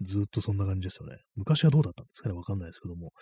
[0.00, 1.16] ずっとそんな感じですよね。
[1.36, 3.12] 昔はどうだったんですかねわかんないですけども。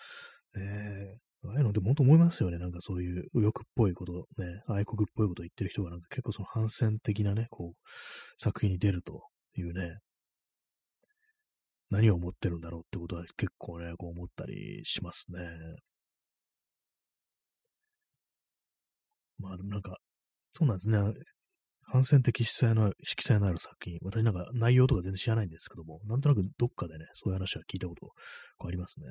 [0.56, 2.58] ねああいうのでも本当思いますよね。
[2.58, 9.22] なんかそういう右翼っぽいこと、ね、愛国っぽいこと言ってる人がなんか結構その反戦的なね、こう、作品に出ると
[9.56, 9.98] いうね、
[11.90, 15.40] 何を思ってるんだろうってことは結構ね、こう思ったりしますね。
[19.38, 19.98] まあでもなんか、
[20.56, 20.98] そうなんですね。
[21.82, 28.12] 反戦的色彩の色彩のある作品、私なんか内容とか全然知らないんですけども、なんとなくどっかでね、そういう話は聞いたこと
[28.64, 29.06] ありますね。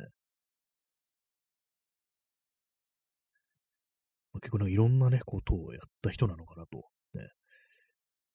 [4.32, 6.78] まあ、結構なんかいろんなね、ことをやった人なのかなと、
[7.14, 7.28] ね。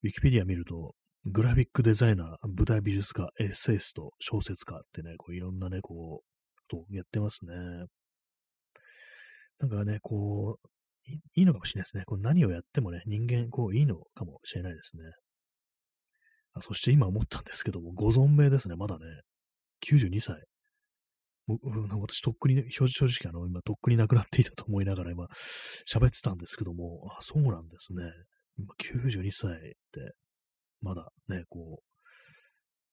[0.04, 0.94] ウィキペディア見ると、
[1.24, 7.54] グラフィックデザイナー、舞台美術家、エッセイスト、小説家ってね、こういろんなね、こう、とやってますね。
[9.58, 10.68] なんかね、こう
[11.08, 12.04] い、いのかもしれないですね。
[12.06, 15.02] こう何をやってもね、人間、こう、いいのかもしれないですね。
[16.54, 19.04] あそして今思ったんですけども、ご存命ですね、まだね。
[19.86, 20.36] 92歳。
[21.46, 25.26] 僕、私、とっくに、ね、正直、あの、今、とっくに亡くなっていたと思いながら、今、
[25.90, 28.02] 喋ってたんですけども、あ、そうなんですね。
[28.58, 29.56] 今、92歳っ
[29.92, 30.12] て、
[30.82, 31.82] まだね、こう、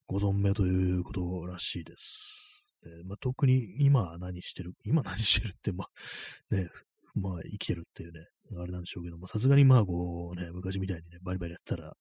[0.07, 2.71] ご存命ということらしいです。
[2.83, 6.69] でまあ、特に今何してる、今何してるって、まあ、ね、
[7.15, 8.25] まあ生きてるっていうね、
[8.59, 11.93] あれなんでしょうけども、さすがにまあこうね、昔みたいにね、バリバリやったら、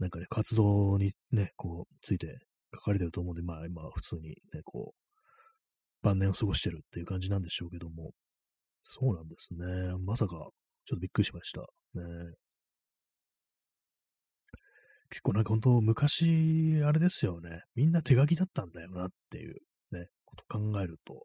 [0.00, 2.38] なんかね、活動にね、こう、ついて
[2.74, 8.12] 書かれてると思うんで、まあ今普通にね、こう、晩年を過ごしてるっていう感じなんでしょうけども、
[8.82, 9.94] そうなんですね。
[10.04, 10.50] まさか、ちょっ
[10.86, 11.60] とびっくりしました。
[11.60, 11.64] ね。
[15.10, 17.62] 結構なんか本当昔、あれですよね。
[17.74, 19.54] みんな手書きだったんだよなっていう
[19.92, 21.24] ね、こと考えると、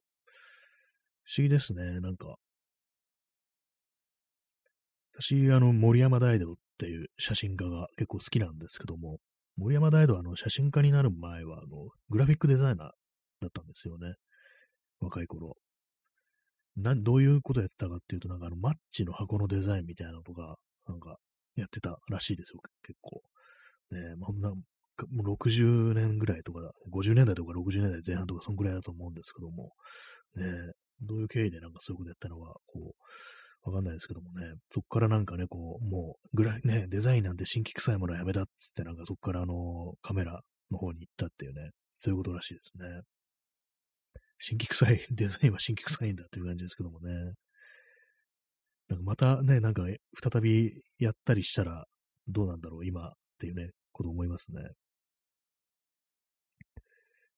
[1.23, 1.99] 不思議ですね。
[1.99, 2.35] なんか、
[5.21, 9.17] 私、あの、森山大道っていう写真家が結構好きなんですけども、
[9.57, 12.87] 森山大道はあの写真家になる前は、あの、グラフィックデザイナー
[13.41, 14.13] だったんですよね。
[15.01, 15.57] 若い頃。
[16.77, 20.55] な、どういうことやってたかっていうと、なんかあの、マッチの箱のデザインみたいなのとか、
[20.87, 21.17] なんか、
[21.57, 23.21] やってたらしいですよ、結構。
[23.91, 26.61] ね、まあ、なもう60年ぐらいとか、
[26.93, 29.73] 50年代とか60年代前半とか、そんぐらいだと思うんですけども、
[30.35, 30.45] ね、
[31.01, 33.05] どういう経緯でなんかそういうことやったのか、こう、
[33.63, 40.41] わかんないですけどもね、そこからなんかね、こう、もう、ぐらいね、デザインなんて新規臭いものはやめたっつって、なんかそこからあの、カメラ
[40.71, 43.01] の方に行ったっていうね、そういうことらしいですね。
[44.39, 47.11] 新規臭い、 デザインは新規臭いんだっていう感じですけどもね。
[48.87, 51.85] なんかまたね、なんか再びやったりしたら
[52.27, 54.61] どうなんだろう、今っていうね、こと思いますね。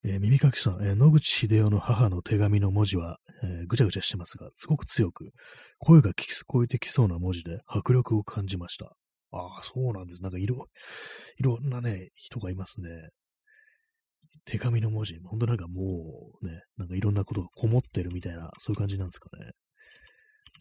[0.04, 5.30] えー、耳かきさん、えー、野口秀夫の母の手紙の文字は、えー、ぐちゃぐちゃしてますが、すごく強く、
[5.78, 8.96] 声が聞こえてきそうな文字で迫力を感じました。
[9.32, 10.24] ああ、そうなんです。
[10.24, 10.66] なんかいろ、
[11.38, 12.90] いろんなね、人がいますね。
[14.46, 19.52] 手紙の文字、ほんとなんかもうね、なんかいろんなことがこもってるみたいな、そういう感じなんですかね。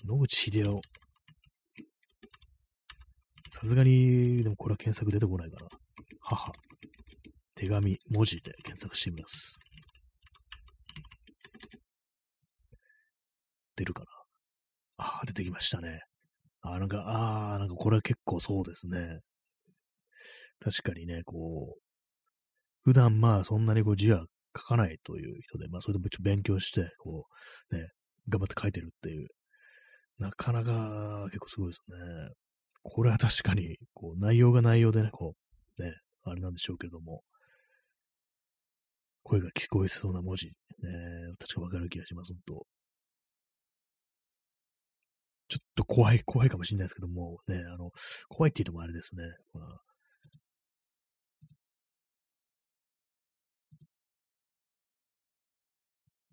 [0.07, 0.81] 野口英世。
[3.51, 5.69] さすがに、でもこれは検索出てこないかな。
[6.21, 6.53] 母。
[7.61, 9.59] 手紙、文字で検索してみます。
[13.77, 14.07] 出るかな？
[14.97, 16.01] ああ、出てきましたね。
[16.63, 19.21] あ、なんか、ああ、なんかこれは結構そうですね。
[20.59, 21.83] 確かにね、こう、
[22.83, 24.25] 普段まあそんなにこう字は
[24.57, 27.27] 書かないという人で、まあそれでもちょっと勉強して、こ
[27.71, 27.89] う、ね、
[28.31, 29.29] 頑張って書いてるっていう、
[30.19, 31.97] なかなか結構すごいですね。
[32.83, 35.35] これは確かに、こう、内容が内容でね、こ
[35.79, 35.93] う、ね、
[36.23, 37.23] あれなんでしょうけども、
[39.23, 40.53] 声が聞こえそうな文字、ね、
[41.39, 42.67] 確かわかる気がします、本当
[45.51, 47.91] ちょっと怖い、怖いかもしれないですけども、ね、あの、
[48.29, 49.25] 怖いって言うのもあれですね。
[49.53, 49.81] まあ、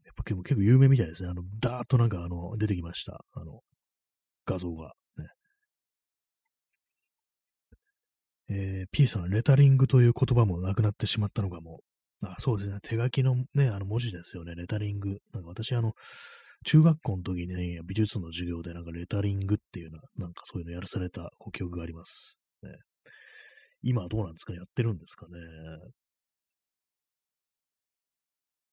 [0.06, 1.30] やっぱ結構結構有名みたいですね。
[1.30, 3.26] あの、ダーッとなんかあの、出てきました。
[3.34, 3.62] あの、
[4.46, 4.94] 画像が。
[5.18, 5.28] ね。
[8.50, 11.82] えー、P さん、レタリングという言葉もなくなってしまったのかも。
[12.26, 12.80] あ、そうですね。
[12.82, 14.56] 手書きのね、あの文字ですよね。
[14.56, 15.20] レタリング。
[15.34, 15.94] なんか私、あの、
[16.66, 22.42] 中学校の時にね、美術の授業でなんかレタリングっていうな、なんかそういうのやらされた記憶があります。
[22.64, 22.72] ね、
[23.84, 24.58] 今はどうなんですかね？
[24.58, 25.34] やってるんですかね？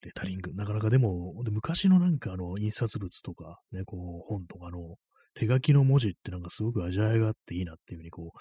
[0.01, 0.53] レタリング。
[0.55, 4.97] なかなかでも、で昔のなんかあの、印刷物とか、ね、こう、本とかの
[5.35, 8.39] 手書きの文字ってなんかすごく味わいがあっていいなっていうふうにこう、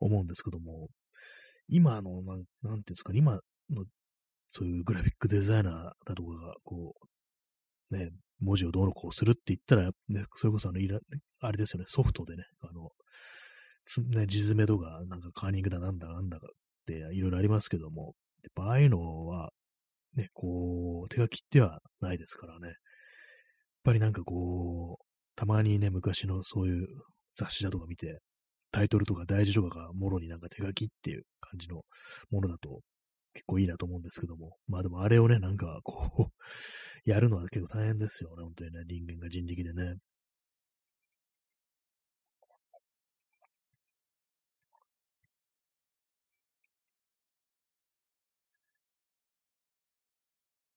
[0.00, 0.88] 思うんですけども、
[1.68, 3.40] 今の、なん、なんていうんですかね、今
[3.70, 3.84] の、
[4.52, 5.74] そういうグラフィックデザイナー
[6.06, 6.94] だとかが、こ
[7.90, 10.78] う、ね、文字をどうのこうするって言ったら、ね、それこそあの、
[11.40, 12.90] あれですよね、ソフトでね、あの、
[13.86, 16.50] つね、地詰めとか、なんかカーニングだなんだなんだかっ
[16.86, 19.52] ていろいろありますけども、やっぱああいうのは、
[20.16, 22.68] ね、こう、手書きってはないですからね。
[22.68, 22.76] やっ
[23.84, 26.86] ぱりなんかこう、たまにね、昔のそういう
[27.36, 28.20] 雑誌だとか見て、
[28.70, 31.82] タイトルとか大事とかがもろになんか手書きっていう感じの
[32.30, 32.80] ものだと
[33.34, 34.56] 結構いいなと思うんですけども。
[34.68, 36.32] まあでもあれをね、なんかこう
[37.10, 39.84] やるのは結構大変ですよね、本当にね、人間が人力でね。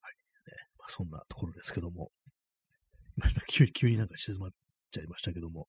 [0.01, 0.13] はい。
[0.49, 2.11] ね、まあ、そんなところですけども。
[3.17, 4.51] また急に、急になんか静まっ
[4.91, 5.67] ちゃいましたけども。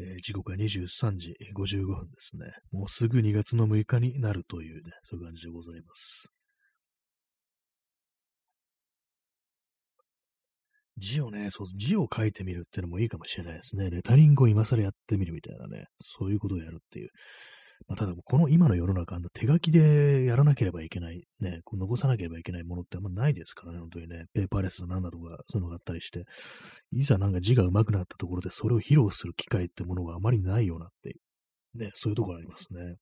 [0.00, 2.46] えー、時刻は23時55分ですね。
[2.72, 6.32] もうすぐ2月の6日になるというね、そういう感じでございます。
[10.96, 13.90] 字をね、そう、字を書いてみるってのもいいかもしれないですね。
[13.90, 17.10] レタリングを今更やってみるみたいなね、そういうことをやるっていう。
[17.88, 26.24] まあ、ただ、この今の世の中、手書きでやらなければいけない、ね、こう残さなければいけないものってあんまないですからね、本当にね、ペーパーレスなんだとか、そういうのがあったりして、
[26.92, 31.12] いざなんか字が上手くなったところでそれを披露する機会ってものがあまりないようなってい
[31.74, 32.96] う、ね、そういうところありますね。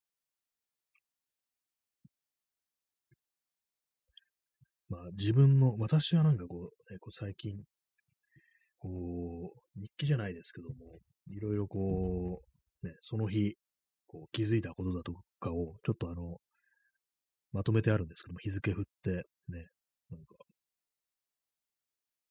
[4.88, 7.58] まあ自分の、私はなんかこう、ね、こう最近、
[8.78, 11.00] こう、日記じゃないですけども、
[11.30, 12.42] いろいろこ
[12.82, 13.56] う、ね、その日、
[14.08, 16.38] こう気づいたことだとかを、ちょっとあの、
[17.52, 19.10] まとめてあるんですけども、日付振って、
[19.48, 19.66] ね、
[20.10, 20.36] なんか、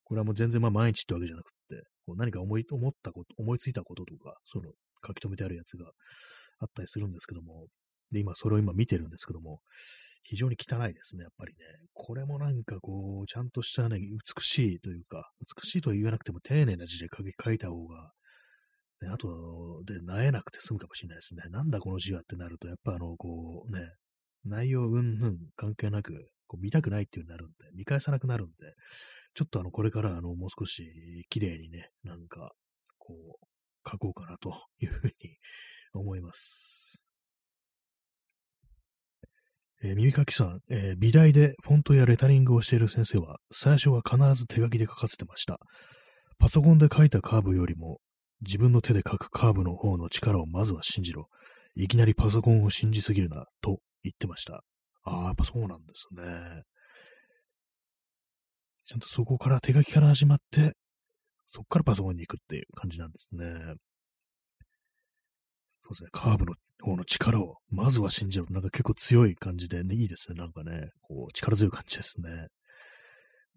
[0.03, 4.71] これはもう全然まあ毎日ってわけじゃなくて、こう何か思い、思ったこと、思いついたこととか、その
[5.05, 5.85] 書き留めてあるやつが
[6.59, 7.67] あったりするんですけども、
[8.11, 9.59] で、今それを今見てるんですけども、
[10.23, 11.59] 非常に汚いですね、やっぱりね。
[11.93, 18.11] これもなんかこう、ちゃんとしたね、美しいというか、美しいとは言わなくても丁寧な字で書書いた方が、
[19.01, 21.43] ね、あとで、なえなくて済むかもしれないですね。
[21.49, 23.89] なんだこの字はってなると、やっぱあの、こうね、
[24.45, 26.13] 内容うんぬん関係なく、
[26.47, 28.53] こう見たくないっていうになるんで、見返さなくなるんで、
[29.35, 32.53] ちょっとあの、これからあの、もう少し綺麗にね、なんか、
[32.97, 35.13] こう、書こうかなというふうに
[35.93, 37.01] 思います。
[39.83, 45.59] えー、耳かきさん、えー、美大でフォントやレタリングをしている先生は、最初は必ず手書きで書かせてました。
[46.39, 47.99] パソコンで書いたカーブよりも、
[48.41, 51.27] 自分の手で書くカーブの方の力をまずは信じろ。
[51.75, 54.63] いきなりパソコンを信じすぎるな、と言ってました。
[55.03, 56.63] ああ、やっぱそうなんですね。
[58.85, 60.73] ちゃんとそこから手書きから始まって、
[61.49, 63.75] そこからパソコンに行くっていう感じなんですね。
[65.81, 68.45] そうですね、カーブの方の力をまずは信じろ。
[68.49, 70.35] なんか結構強い感じでね、いいですね。
[70.35, 72.47] なんかね、こう、力強い感じですね。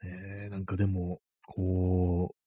[0.02, 2.39] ねなんかでも、こう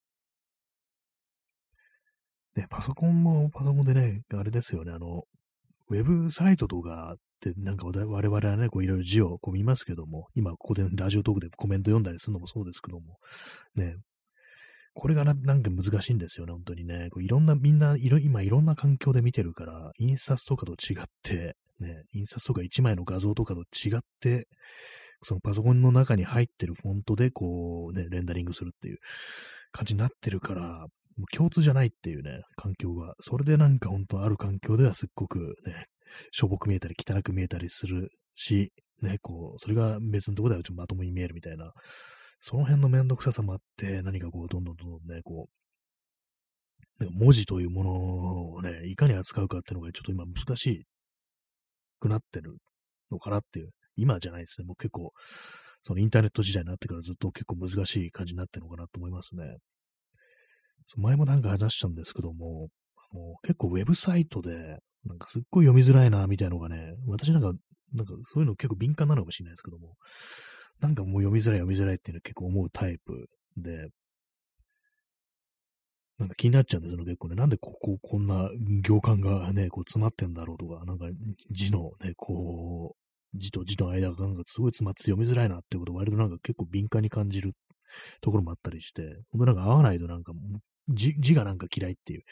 [2.70, 5.24] パソコンもパソコンでね、あれですよね、あの、
[5.90, 13.18] ウェブサイトとかってなんか我々はね、こういろいろ字をこう見ますけども、今ここでラジオトークでコメント読んだりするのもそうですけども、
[13.76, 13.96] ね、
[14.94, 17.10] これがななんか難しいんですよね、本当にね。
[17.12, 24.48] こういろんな、みんないろ、今いろんな環境で見てるから、印刷とかと違って、ね、印刷とか1枚の画像とかと違って、
[25.24, 28.98] そのパソコンの中に入ってるフォントでこうね、レンダリングするっていう
[29.72, 30.88] 感じになってるから、
[31.18, 33.14] もう共通じゃないっていうね、環境が。
[33.20, 35.86] それでなんか本当ある環境ではすっごくね、
[36.32, 41.72] しょぼく見えたり汚く見えたりするし、ね、こう、それが別のところではちょっとまともに見えるみたいな、
[42.42, 45.48] その辺のめんどくささもあって、何かこう、どんどんどんどんね、こ
[47.00, 47.92] う、文字というもの
[48.54, 50.86] をね、いかに扱うかっていうのがちょっと今難し
[52.00, 52.58] くなってる
[53.12, 53.70] のかなっていう。
[53.96, 54.66] 今じゃないですね。
[54.66, 55.12] もう結構、
[55.84, 59.58] そのインターネット時代になってからずっと結構難しい感じになってるのかなと思いますね。
[60.98, 62.70] 前もなんか話したんですけども、
[63.12, 67.54] もう結構ウェブサイトで、なんかすっごい読みづらいな、みたいなのがね、私なんか、
[67.94, 69.96] なんかそういうの結構敏感なのかもしれないですけども、
[70.80, 73.90] なんかもう読みづらい読みづらいっていうの結構思うタイプで、
[76.20, 77.36] なんか気になっちゃうんですよね、結構ね。
[77.36, 78.50] なんでここ、こんな
[78.84, 81.08] 行間がね、こう詰まってんだろうとか、なんか
[81.52, 87.54] 字のね、こう、字と字の間がなんかすごい詰まって読みづらいなってこと割となんか結構敏感に感じる
[88.22, 90.34] ところもあったりして、本当なんか合わないとなんか
[90.90, 92.24] 字字がなんか嫌いっていう、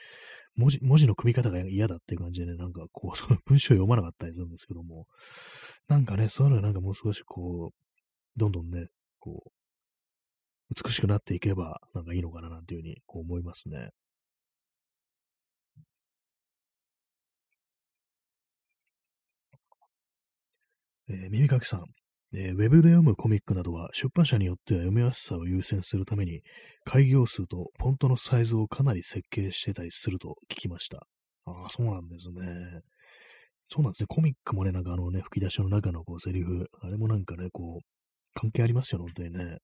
[0.56, 5.08] 文字文字の組み方が嫌だっていう感じでね、なんかこう、 文章読まなかったりするんですけども、
[5.88, 8.88] なんかね、そういうのがなんかもう少しこう、どんどんね、
[9.20, 9.52] こう、
[10.86, 13.90] 美しくなっていけば、なんかいいのかななんていうふうにこう思いますね。
[21.10, 21.86] えー、耳かきさん、
[22.34, 26.42] えー、ウェブで読むコミックなどは出版社によっては読みやすさを優先するために
[26.86, 31.06] 開業数とフォントのサイズをかなり設計してたりすると聞きました。
[31.46, 32.82] ああ、そうなんですね。
[33.68, 34.08] そうなんですね。
[34.08, 37.86] コミックもね、なんかあのね、吹き出しの中のこうセリフ、あれもなんかね、こう、
[38.34, 39.44] 関係ありますよ、本当にね。
[39.44, 39.58] やっ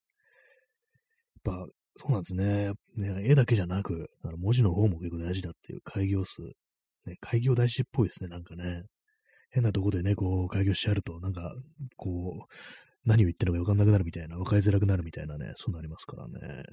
[1.43, 1.65] ぱ、
[1.97, 2.71] そうなんですね。
[2.95, 6.41] ね絵だけじゃなく、あの文字の方も結構大事だっていう開業数。
[7.05, 8.83] ね、開業大事っぽいですね、なんかね。
[9.49, 11.53] 変なとこでね、こう、開業してやると、なんか、
[11.95, 12.53] こう、
[13.05, 16.63] 何を言ってるのか分かんなくなるみたいな、分かりづらくなるみたいなね、そうなりますからね。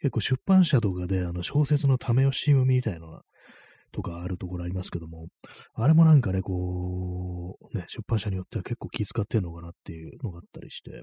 [0.00, 3.22] 結構出版社とかで、あの、小説のため押し読みみたいな
[3.92, 5.28] とかあるところありますけども、
[5.74, 11.02] あれもなんかね、こう、ね、出版社によっては結構気遣ってんのかなっていうのがあったりして、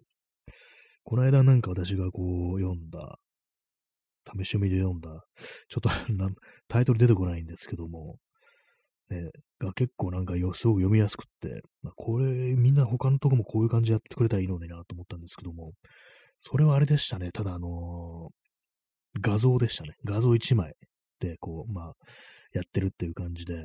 [1.04, 3.18] この間なんか私がこう読んだ、
[4.38, 5.24] 試し読みで読んだ、
[5.70, 5.90] ちょっと
[6.68, 8.18] タイトル出てこないんですけども、
[9.10, 9.30] ね、
[9.60, 15.74] が結構なんかよすごく読みやすくって、まあ、これみんな他のとこもこういう感じでやってくれたらいいのになと思ったんですけども、
[16.40, 17.32] それはあれでしたね。
[17.32, 19.92] ただあのー、画像でしたね。
[20.04, 20.74] 画像1枚
[21.20, 21.94] で、こう、まあ、
[22.54, 23.56] やってるっていう感じで、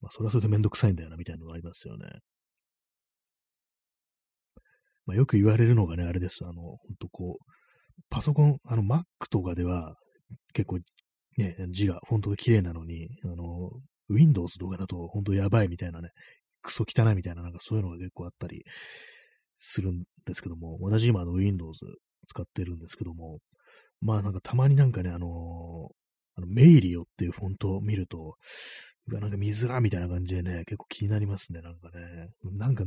[0.00, 2.06] まあ、それはそれでめんどくさいんだよな、みたいなのがありますよね。
[5.06, 6.44] まあ、よく言われるのがね、あれです。
[6.44, 7.52] あの、ほんとこう、
[8.08, 9.96] パソコン、あの、Mac とかでは、
[10.54, 10.78] 結構、
[11.38, 13.70] ね、字がフォントが綺麗なのに、あの、
[14.12, 16.10] Windows とかだと本当やばいみたいなね、
[16.62, 18.64] クソ汚いみたいな、なんかそういうのが結構あったり
[19.56, 21.78] するんですけども、私今あの Windows
[22.26, 23.40] 使ってるんですけども、
[24.00, 28.36] まあなんかたまになんかね、あのー、あのメイリオっていうフォントを見ると、
[29.06, 32.30] なんか見づらみたいな感じでね、結構気になりますね、なんかね。
[32.52, 32.84] なんか、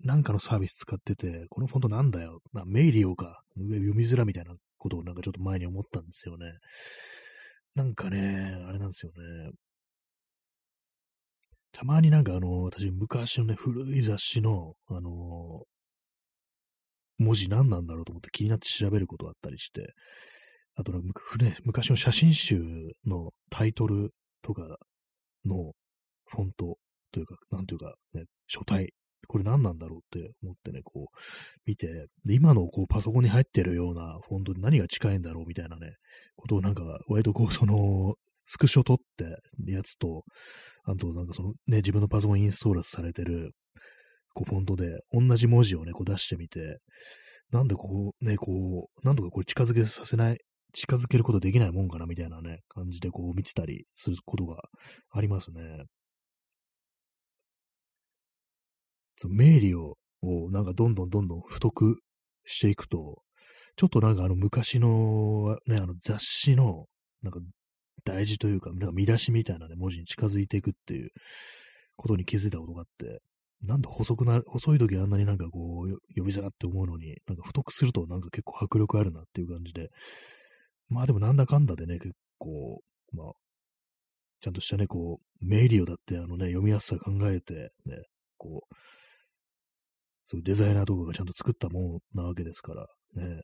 [0.00, 2.40] なんかのサービス使ってて、このフォントなんだよ。
[2.52, 3.42] なメイリオか。
[3.56, 6.46] 読みづらみたいなことをなんかちょっと前に思ったんですよね。
[7.74, 9.50] なんかね、あれなんですよね。
[11.74, 15.64] たまになんかあの、私昔のね、古い雑誌の、あの
[17.18, 19.92] 文字何なんだろうと思って気になって調べることあったりして、
[20.76, 22.62] あとね、昔の写真集
[23.06, 24.10] のタイトル
[24.42, 24.62] とか
[25.44, 25.72] の
[26.26, 26.78] フォント
[27.12, 28.92] というか、なんていうか、ね、書体、
[29.26, 31.18] これ何なんだろうって思ってね、こう、
[31.66, 35.96] 見て、で今のこうパソコンに入ってるようなフォントで何が近いんだろうみたいなね、
[36.36, 38.14] ことをなんか、割とこう、その、
[38.44, 39.24] スクショ撮って
[39.66, 40.24] やつと、
[40.84, 43.52] あとなんかそのね、自分のパソコンインストールされてる、
[44.34, 46.78] こうフォントで同じ文字をね、こう出してみて、
[47.50, 50.38] なんでこうね、こう、なんとかこれ近づけさせない、
[50.72, 54.62] 近づけることできないもんかなみたいなね、感じでこう見てたりすることが
[55.10, 55.84] ありますね。
[59.14, 62.00] その明理ををなんかどんどんどんどん太く
[62.46, 63.22] していくと、
[63.76, 66.86] ちょっとなんかあの昔のね、あの雑誌の
[67.22, 67.40] なんか
[68.04, 71.10] 大事というか、なんか見出しみたいなね、文字に近づいていくっていう
[71.96, 73.20] ことに気づいたことがあって、
[73.66, 79.90] なんで細くなる、細い時あんなになんかこう、呼びづらって思うのに、なんか太くするとなんか結構迫力あるなっていう感じで、
[80.88, 82.82] まあでもなんだかんだでね、結構、
[83.12, 83.32] まあ、
[84.40, 88.02] ちゃんとしたね、こう、メイリオだってあのね、読みやすさ考えて、ね、
[88.36, 88.74] こう、
[90.26, 93.42] そういうデザイナーとかがちゃんと作ったものなわけですから、ね。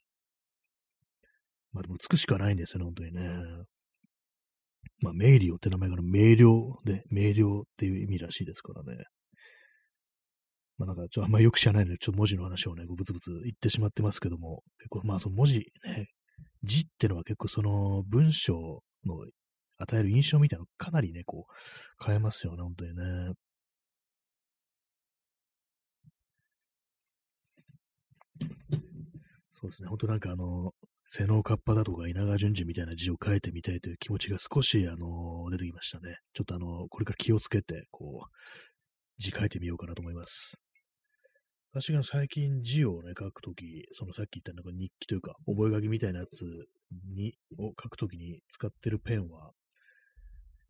[1.73, 3.31] まあでも美しくはないんですよね、本当にね。
[5.03, 9.05] まあ、メイリオって名前から明瞭で、明瞭っていう意味らしいですからね。
[10.79, 16.09] まあなんか、ちょあんまりよく知らないので、ちょっと文字の話をね、ブツブツ言ってしまってますけども、結構まあその文字ね、
[16.63, 19.27] 字ってのは結構その文章の
[19.79, 23.35] 与える印象みたいなのかなりね、こう、変えますよね、本当にね。
[29.53, 30.73] そうですね、本当なんかあの、
[31.13, 36.19] 瀬能カッパだとか稲川淳二みたいな字を書いてみたいという気持ちが少し、あの、出てきましたね。
[36.35, 38.31] ちょっとあの、これから気をつけて、こう、
[39.19, 40.55] 字書いてみようかなと思います。
[41.73, 46.45] 私が最近字をね、書くとき、そのさっき言ったなんか日記というか、覚書きみたいなやつ
[47.13, 49.51] に、を書くときに使ってるペンは、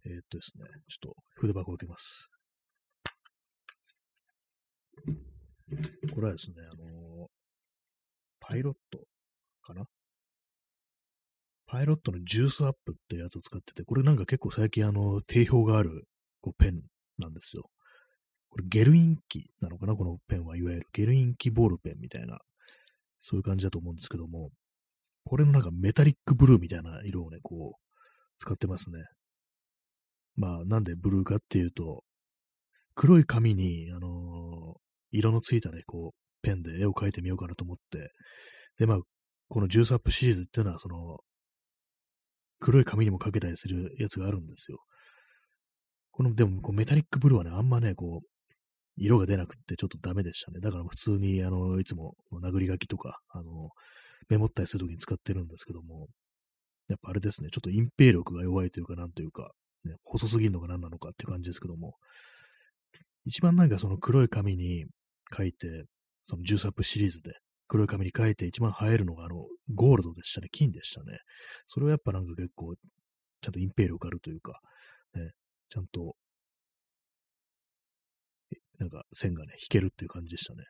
[0.06, 2.30] えー、っとですね、ちょっと筆箱を開けます。
[6.14, 7.28] これはですね、あのー、
[8.40, 9.00] パイロット
[9.60, 9.84] かな？
[11.70, 16.08] パイロットのジュースアップってやつを使ってて、これなんか結構最近あの、定評がある
[16.40, 16.80] こうペン
[17.18, 17.70] なんですよ。
[18.48, 19.94] これゲルインキなのかな？
[19.94, 22.38] このペンはいわゆるゲルインキボールペンみたいな、
[23.22, 24.50] そういう感じだと思うんですけども、
[25.24, 27.90] これのなんかメタリックブルーみたいな色をね、こう、
[28.38, 29.04] 使ってますね。
[30.34, 32.02] まあ、なんでブルーかっていうと、
[32.96, 34.78] 黒い紙に、あのー、
[35.12, 38.10] 色のついたね、こう、ペンで絵を描いてみようかなと思って、
[38.78, 38.98] で、まあ、
[39.48, 41.18] このジュースアップシリーズっていうのは、その、
[42.60, 44.78] 黒い紙にも描けたりするやつがあるんですよ。
[46.12, 48.28] この、でも、こうメタリックブルーはね、あんまね、こう、
[48.96, 50.60] 色が出なくってちょっとダメでしたね。
[50.60, 53.70] だから普通に、あの、いつも殴り書きとか、あの、
[54.28, 56.08] メモったりするときに使ってるんですけども、
[56.88, 59.52] やっぱあれですね、ちょっと隠蔽力が弱いというか、なんというか、
[59.84, 61.94] ね、細すぎるのか何なのかって感じですけども、
[63.24, 64.84] 一番なんかその黒い紙に
[65.34, 65.84] 書いて、
[66.26, 67.32] そのジュースアップシリーズで
[67.70, 71.18] 黒い紙に書いて一番映えるのがあのゴールドでしたね、金でしたね。
[71.68, 74.58] それはやっぱなんか結構ちゃんと隠蔽力あるというか、
[75.14, 75.30] ね、
[75.68, 76.16] ちゃんと
[78.80, 80.64] なんか線がね、引けるっていう感じでしたね。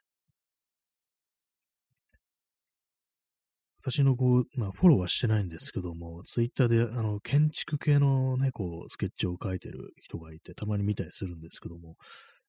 [3.83, 11.97] 私のこう、まあ、フォローはしてないんですけども、ツイッターで、あの、建築系のね、こう、スケッチを描いてる人がいて、たまに見たりするんですけども、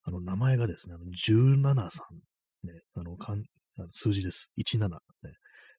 [0.04, 3.44] あの、名前がですね、あの、17さん、ね、あの、かん
[3.92, 4.52] 数字です。
[4.58, 5.00] 17、ね、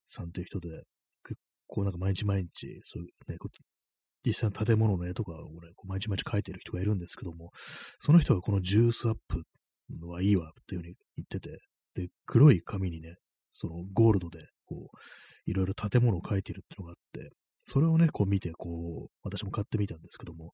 [0.06, 0.68] さんという人で、
[1.26, 3.48] 結構なんか毎日毎日、そういうね、こ
[4.24, 7.50] 実際の建物の絵とかをね、毎日毎日描いてる人がいるんですけども、
[8.00, 9.42] その人がこのジュースアップ
[10.06, 11.60] はいいわっていうふうに言ってて、
[11.94, 13.16] で、黒い紙にね、
[13.52, 17.32] そのゴールドで、こう、いろいろ建物を描いてるっていうのがあって、
[17.66, 20.52] それをね、こう見て、こう、私も買ってみたんですけども、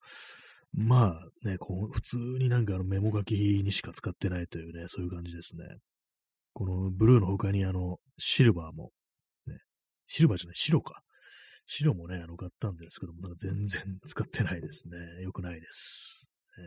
[0.72, 5.64] まあね、こう、普通になんかあのメモ書きにしか使ってないというね、そういう感じですね。
[6.58, 8.90] このブルーの他にあの、シルバーも、
[9.46, 9.60] ね、
[10.08, 11.02] シルバーじゃない、白か。
[11.68, 15.22] 白もね、あの、買ったんですけども、なんか全然使ってないですね。
[15.22, 16.28] よくないです。
[16.58, 16.64] ね、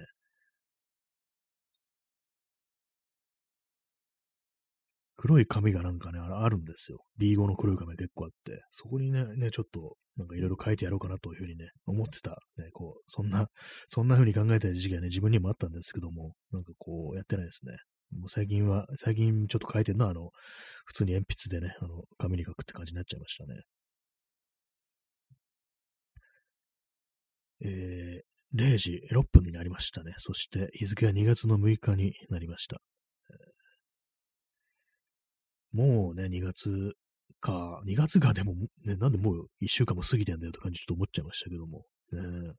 [5.17, 7.03] 黒い紙がなんかね、あるんですよ。
[7.19, 13.49] B5 の黒い紙が結構あって、そこにね、ねちょっと、なんかいろいろ書いてやろうかなというふうにね、思ってた、ね、こう、そんな、
[13.89, 17.73] そんな風に考えた時期はね、自分にもあったんですけども、なんかこう、やってないですね。
[18.11, 20.05] もう最近は、最近ちょっと書いてるの？
[20.05, 20.31] は、あの、
[20.85, 23.61] 普通に鉛筆でね、あの、紙に書くって感じになっちゃいましたね。
[27.63, 30.13] えー、0時6分になりましたね。
[30.17, 32.81] そして日付は2月の6日になりました。
[35.71, 36.95] もうね、2月
[37.39, 38.55] か、2月がでも、
[38.85, 41.85] ね、なんでもう1週間も過ぎてんだよって感じちょっと思っちゃいましたけども。
[42.11, 42.53] ね、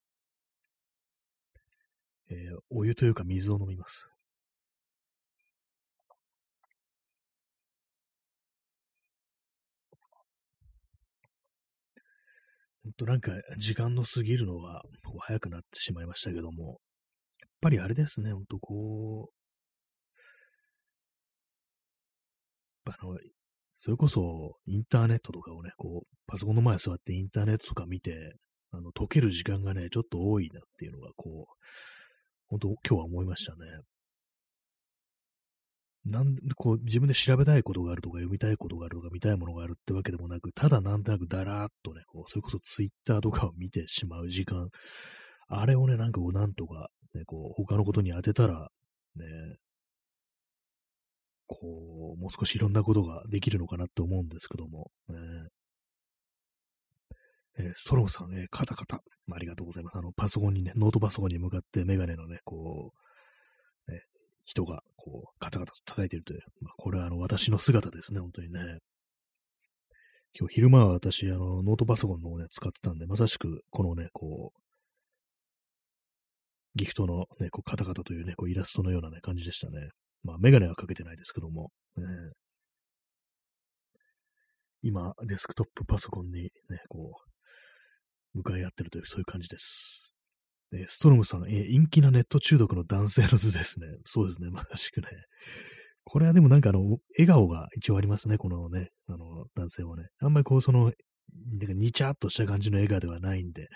[2.30, 4.07] えー、お湯というか水を飲みます。
[12.85, 14.83] ほんとなんか時間の過ぎるのが
[15.20, 16.80] 早くなってしまいましたけども、
[17.41, 19.35] やっぱりあれですね、ほんとこう、
[22.91, 23.16] あの、
[23.76, 28.35] それこそインターネットとかをね、こう、パソコンの前座ってインターネットとか見て、
[28.72, 31.53] あの、解ける時間がね、ちょっと多いなっていうのが、こう、
[32.49, 33.59] 本当今日は思いましたね。
[36.05, 44.68] なんこう自分で調べたいことがあるとか、読みたいことがあるとか、見たいものがあるってわけでもなく、ただなんとなくだらーっとね、こうそれこそツイッターとかを見てしまう時間、
[45.48, 48.70] あれをね、なんかこう、なんとか、ね、こう、他のことに当てたら、
[49.16, 49.24] ね、
[51.46, 55.16] こう、もう少しいろんなことができるのかなって思うんですけども、ね、
[57.59, 59.03] えー、ストロムさん、えー、カタカタ。
[59.30, 59.98] ありがとうございます。
[59.98, 62.98] あの、パソコンにね、ノートパソコンに向かってメガネのね、こう、
[64.45, 68.78] 人が、こう、カタカタと叩いてるという、まあ、これはあの、私の姿ですね、本当にね。
[70.38, 74.59] 今日昼間は私、あの、ノートパソコンの方ね、使ってたんで、まさしく、このね、こう、
[76.74, 79.90] ギフトのね、こう、カタカタというね、こう、イラストのようなね、感じでしたね。
[80.24, 82.05] まあ、メガネはかけてないですけども、ね、
[84.82, 86.51] 今、デスクトップパソコンにね、
[86.88, 87.12] こ
[88.34, 90.11] う、向かい合ってるという、そういう感じです。
[90.73, 93.87] でストロムさん、え陰気なネット中毒の男性の図ですね。
[94.07, 95.07] そうですね、まさしくね。
[96.05, 100.05] これはでもなんかあの、笑顔が一応ありますね、このね、あの、男性はね。
[100.20, 100.85] あんまりこう、その、
[101.59, 103.68] なんかにちゃっとした感じの笑顔ではないんで、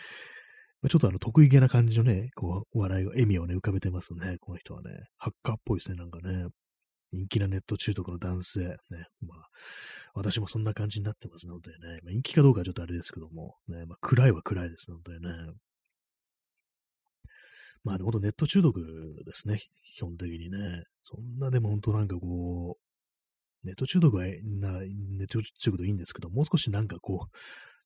[0.83, 4.91] ま、ちょっとあの、得意げな感じのね、こう、笑いを、笑みをね、浮かべてますね、この人はね。
[5.19, 6.47] ハッカーっぽいですね、なんかね。
[7.13, 8.61] 人気なネット中毒の男性。
[8.61, 8.77] ね。
[9.21, 9.49] まあ、
[10.15, 12.01] 私もそんな感じになってますね、本当にね。
[12.03, 13.87] まあ、人気かどうかはちょっとあれですけども、ね。
[13.87, 15.53] まあ、暗いは暗いですね、本当にね。
[17.87, 18.81] まあ、でも本当ネット中毒
[19.25, 19.63] ですね、
[19.95, 20.83] 基本的にね。
[21.05, 27.37] そんなでも本当なんかこう、ネット中毒は、なネット中毒でいいんですけど、もう少しなんかこう、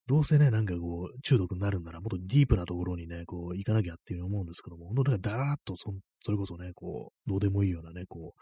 [0.06, 5.92] どうせね、なんかこう、中毒になるんなら、もっとディープなところにね、こう、行かなきゃっていうふうに思うんですけども、本当なんかだらっとそ、
[6.24, 8.40] それこそね、こう、どうでもいいようなね、こう、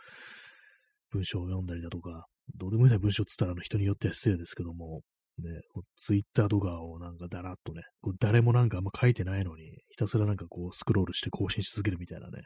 [1.11, 5.02] 文章を読んだりだとか、どうでもいいような文章っつったらあの人によっては失礼ですけども、
[5.41, 5.61] ね、
[5.97, 12.43] ツイッターとかをなんかだらっとね、こう誰もなんかあんま書いてないのに、ひたすらなんかこうスクロールして更新し続けるみたいなね、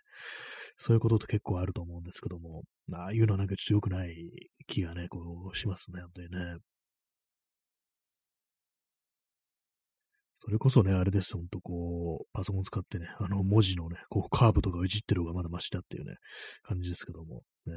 [0.76, 2.62] そういうことって結構あると思うんですけども、
[2.94, 4.14] ああいうのはなんかちょっと良くない
[4.66, 5.20] 気がね、こ
[5.52, 6.58] うしますね、本当にね。
[10.44, 16.16] それこそね、あれです、ほんとこう、パソコン使ってね、あの文字のね、こうカーブとかをいじってる方がまだマシだっていうね、
[16.62, 17.74] 感じですけども、ね、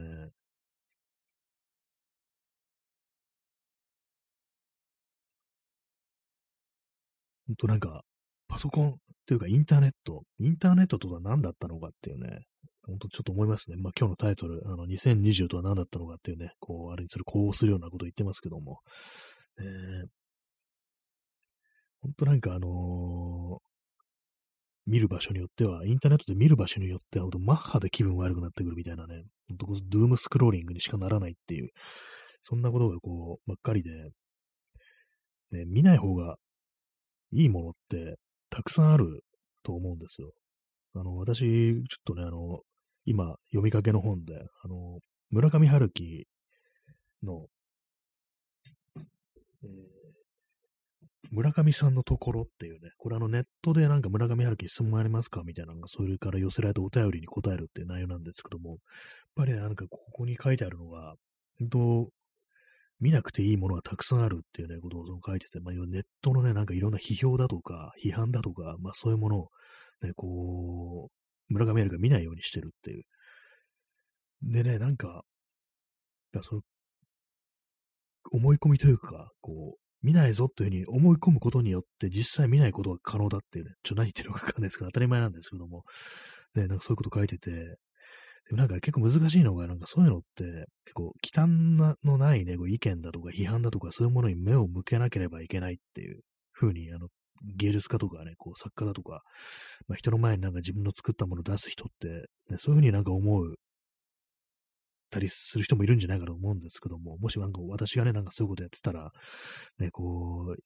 [7.47, 8.03] ほんとなんか、
[8.47, 12.41] パソコンというかインターネット、インターネットとは何だったのかっていうね、
[12.85, 13.77] ほんとちょっと思いますね。
[13.77, 18.79] まあ今日のタイトル、あの2020とは何だったのかっていうね、こう、あれにする、こうするようなことを言ってますけども、
[19.59, 19.63] え。
[19.63, 20.07] ー、
[22.01, 23.65] ほんとなんかあのー、
[24.85, 31.69] 見る場所によっては、インターネットで見る場所によっては、ほんとマッハで気分悪くなってくるみたいなね、ほんとドゥームスクローリングにしかならないっていう、
[32.43, 34.11] そんなことがこう、ばっかりで、
[35.51, 36.37] ね、見ない方が
[37.31, 38.17] いいものって
[38.49, 39.23] たくさんある
[39.63, 40.31] と思うんですよ。
[40.95, 42.61] あの、私、ちょっとね、あの、
[43.05, 44.99] 今、読みかけの本で、あの、
[45.29, 46.25] 村上春樹
[47.23, 47.47] の、
[48.95, 49.71] えー、
[51.31, 55.43] 村上さんのところっていうね、これあのネットでなんか村上春樹質問ありますか？
[55.43, 58.79] みたいなのが、それから寄せられたお便りに答えるっていう内容なんですけども、やっ
[59.35, 61.15] ぱり、なんかここに書いてあるのが、
[61.59, 62.09] 本当
[62.99, 69.47] 見なくていいものがたくさんあるっていうね、ことを書いてて、まあ、ネットのね、なんかいろんな批評だとか、批判だとか、まあそういうものを、
[70.01, 73.03] ね、こう、村上春が見ないようにしてるっていう。
[74.43, 75.23] でね、なんか、
[76.31, 76.61] だその、
[78.31, 85.83] 思い込みというか、こう、見ないぞというふうに思い込むことによって実際見ないことが可能だっていうね、ちょ何言ってるのかわかんないですけど、当たり前なんですけども、
[86.53, 87.77] ね、なんかそういうこと書いてて、
[88.47, 90.43] でもなんか結構難しいのが、なんかそういうのって、
[90.85, 96.21] 結構、忌憚のないね、こう意見だとか批判だとか、そういうものに目を向けなければいけないっていう
[96.53, 97.07] 風に、あの、
[97.57, 99.23] 芸術家とかね、こう作家だとか、
[99.87, 102.07] まあ、人の前になんか自分の作ったものを出す人って、
[102.49, 103.55] ね、そういう風になんか思う
[105.09, 109.11] たりする人もいるんじゃないかと思うんですけども、もしなんか私がね、なんかそういうことやってたら、
[109.79, 110.61] ね、こう、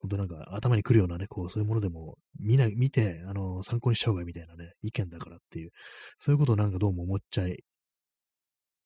[0.00, 5.70] 本当なんか頭に来るようなね、こう、そういうものでも見ない、見て、あの、参考にした方がいいみたいなね、意見だからっていう、
[6.18, 7.64] そういうことをなんかどうも思っちゃい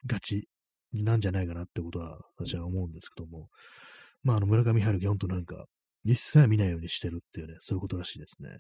[0.07, 0.49] がち
[0.93, 3.49] なんじゃないかなってことは私は思うんですけども、
[4.23, 5.65] まあ、あの、村上春樹、本当なんか、
[6.05, 8.59] 実際は見ないようにしてるっていうね、そういうことらしいですね。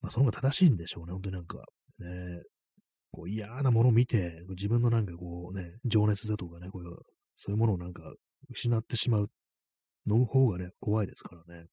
[0.00, 1.64] まあ、その方が正しいんでしょうね、本当になんか、
[1.98, 2.42] ね、
[3.10, 6.96] こう嫌なものを見て、自分のなんかこうね、情熱だとかね、こういう
[7.36, 8.02] そういうものをなんか
[8.50, 9.30] 失ってしまう
[10.06, 11.66] の方がね、怖いですからね。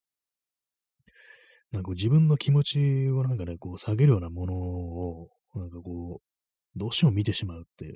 [1.72, 7.96] なんか自分の気持ちをなんかね、こう下げるようなものを、なんかこう、どうしても見てしまうっていう。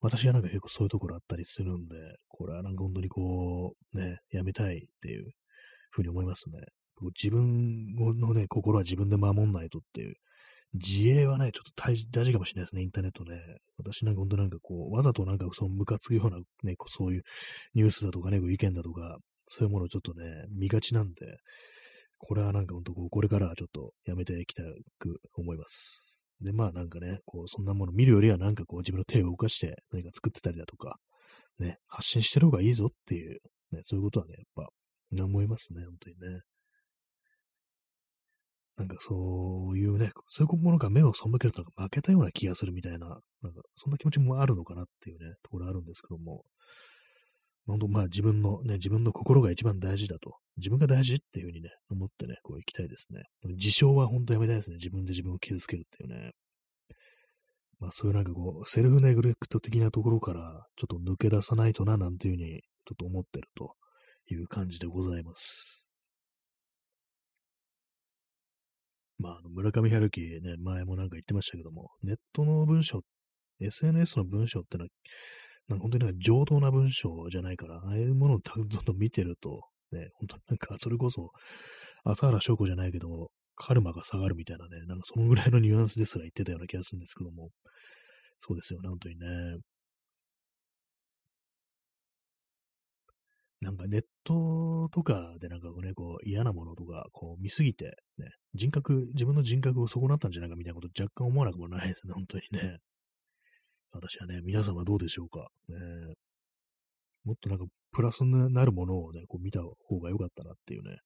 [0.00, 1.96] 私はなんか結構そういうところあったりするんで、
[2.28, 5.30] これはなんか本当にこう、ね、やめたいっていう
[5.90, 6.58] ふうに思いますね。
[7.22, 10.14] 自分のね、心は自分で守んないとっていう。
[10.74, 13.40] 自衛はね、ちょっと大事かもしれないですね、インターネットね。
[13.76, 17.22] 私なんか本当なんかこう、わざとなんかそのムカつくようなね、そういう
[17.74, 19.18] ニュースだとかね、意見だとか、
[19.52, 21.38] そういうものをちょっとね、見がちなんで、
[22.18, 24.62] これはなんか本当こう、これからはちょっとやめていきた
[25.00, 26.28] く思います。
[26.40, 30.98] で、まあなんかね、こう、そんなもの見るよりはなんかこう、自分の手を動かして何か作ってたりだとか、
[31.58, 33.40] ね、発信してる方がいいぞっていう、
[33.72, 36.42] ね、そういうことはね、やっぱ、思いますね、本当にね。
[38.76, 46.44] なんかそういうね、そういうものが目を背けるとなんか負けたような気がするみたいな、なんかそんな気持ちもあるのかなっていうね、ところあるんですけども、
[47.66, 53.22] 本当まあ自分のね、自分の心が一番大事だと、自分が大事っていうふうにね、思ってね、こう行きたいですね。
[53.56, 54.76] 自傷は本当やめたいですね。
[54.76, 56.32] 自分で自分を傷つけるっていうね。
[57.78, 63.74] まあそういうなんかこう、セルフネグレクト的なところから、ちょっと抜け出さないとな、なんていうふうに、ちょっと思ってると
[64.32, 65.80] いう感じでございます。
[69.20, 73.02] まあ、あの村上春樹ね、前もなんか言ってましたけども、ネットの文章、
[73.60, 74.88] SNS の文章ってのは、
[75.68, 81.30] なんか本当になんか上等な文章じゃないから、ああいうものをどんどん見てると、ね、本当なんかそれこそ、
[82.04, 87.50] 朝原翔子じゃないけど、カルマが下がるみたいなね、なんかそのぐらいのニュアンスですら言ってたような気がするんですけども、
[88.38, 89.26] そうですよね、本当にね。
[93.60, 102.78] なんかネットとかでなんかね、こう嫌なものとかこう見すぎて、ね、人格、自分の人格を損なったんじゃないかみたいなこと若干思わなくもないですね、本当にね。
[103.92, 105.48] 私はね、皆様どうでしょうか？
[105.68, 105.76] ね、
[107.24, 110.98] もっとなんかプラスになるものをね、こう見た方が良かったなっていうね、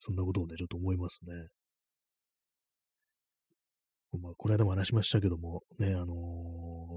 [0.00, 1.32] そんなことをね、ちょっと思いますね。
[4.20, 6.06] まあ、この間も話しましたけども、ね、あのー、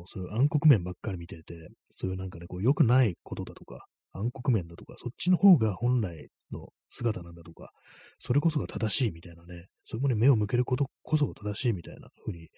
[0.05, 7.71] そういう暗黒面ばっかり見てて、そういうなんかね、こう良くないことだとか、暗黒面だとか、そっちの方が本来の姿なんだとか、
[8.19, 12.49] それこそが正しいみたいなね、そこに目を向けることこそが正しいみたいな風に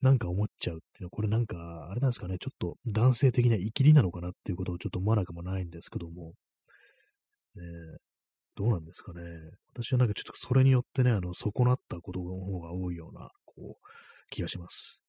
[0.00, 6.32] なんか思っちゃうっていうのは、これなんか、あれなんですかね、ちょっと男性的な生きりなのかなっていうことをちょっと思わなくもないんですけども、
[7.56, 7.62] ね
[8.56, 9.22] どうなんですかね。
[9.72, 13.86] 私はなんかちょっとそれによってね、あの、損なったことの方が多いような、こう、
[14.30, 15.02] 気がします。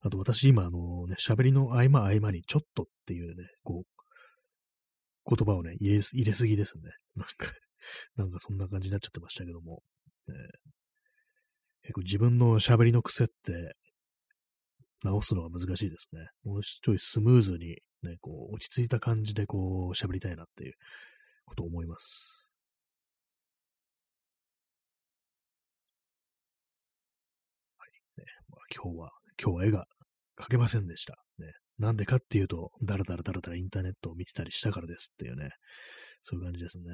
[0.00, 6.90] あと私今、あのね、喋りの合間合間にちょっとっていうね、こう、言葉をね、入れ、入れすぎですね。
[7.14, 7.52] なんか
[8.16, 9.82] なんかそんな感じになっちゃってましたけども。
[10.28, 10.34] ね、
[11.82, 13.74] 結構自分の喋りの癖って
[15.04, 16.28] 直すのが難しいですね。
[16.44, 20.74] もうちょいスムーズにね、こう、落ち着いた感じでこう、喋りたいなっていう
[21.44, 22.48] ことを思います。
[27.78, 28.20] はい。
[28.20, 29.10] ね、まあ、今日は、
[29.40, 29.86] 今日は絵が
[30.38, 31.14] 描けませんでした。
[31.38, 31.52] ね。
[31.78, 35.50] なんでかっていうと、だらだらだらだらインターネットを見てたりしたからですっていうね、
[36.20, 36.84] そういう感じですね。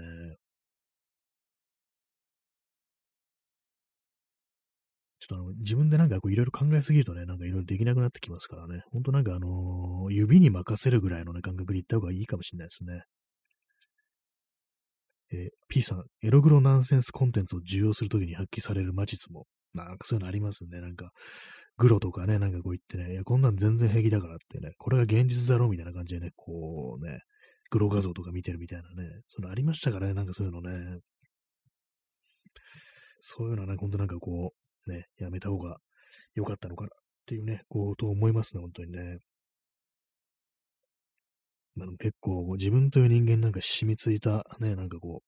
[5.28, 8.82] ちょっとあの、自分でなんかこういろいろ考えすぎるとね、なんかいろいろできなくなってきますからね。
[8.90, 13.02] ほんとなんかあのー、指に任せるぐらいのね、感覚でいった方がいいかもしれないですね。
[15.30, 20.80] えー、P さん、エログロナンセンスコンテンツを受容するときに発揮される魔術も、なんかそういうのありますね。
[20.80, 21.10] なんか、
[21.76, 27.20] グロとかね、なんかこう言ってね、いや、こんなん全然平気だからってね、これが現実だろうみたいな感じでね、こうね、
[27.70, 31.00] グロ画像とか見てるみたいなね、そのありましたからね、なんかそういうのね。
[33.20, 34.57] そういうのはね、ほんとなんかこう、
[34.88, 35.78] ね、やめた方が
[36.34, 36.90] 良かったのかなっ
[37.26, 39.18] ていうね、こう、と思いますね、本当にね。
[41.74, 45.22] まあ、結構自分という人間なんか染みついたね、なんかこ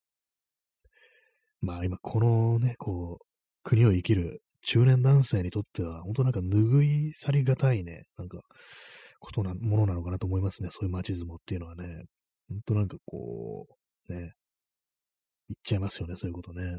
[1.62, 3.26] う、まあ今このね、こう、
[3.62, 8.40] 国を生きる中年男性にとっては、本当なんか拭い去りがたいね、なんか、
[9.20, 10.70] ことな、ものなのかなと思いますね。
[10.70, 12.04] そういう街相撲っていうのはね。
[12.48, 13.66] 本当なんかこ
[14.08, 16.78] う、ね、言っちゃいますよね、そういうことね。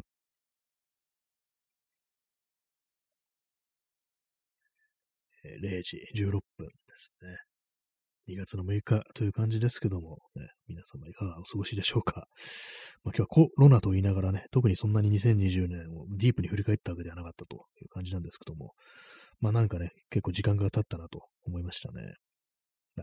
[5.43, 7.37] 0時16分ですね。
[8.29, 12.27] 2月の6日という感じですけども、ね、皆様いかがお過ごしでしょうか。
[13.03, 18.73] まあ、今日はコロナと言いながらね、特にそんなに2020年をディープに振り返ったわけではなかったという感じなんですけども、
[19.39, 22.13] まあなんかね、結構時間が経ったなと思いましたね。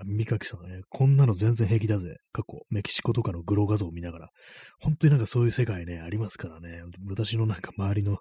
[0.04, 2.16] 三垣さんね、こんなの全然平気だぜ。
[2.32, 4.28] 過去、メキシコとかのグロ画像を見ながら、
[4.80, 8.18] 本当になんかそういう世界ね、ありますからね、私のなんか周りの、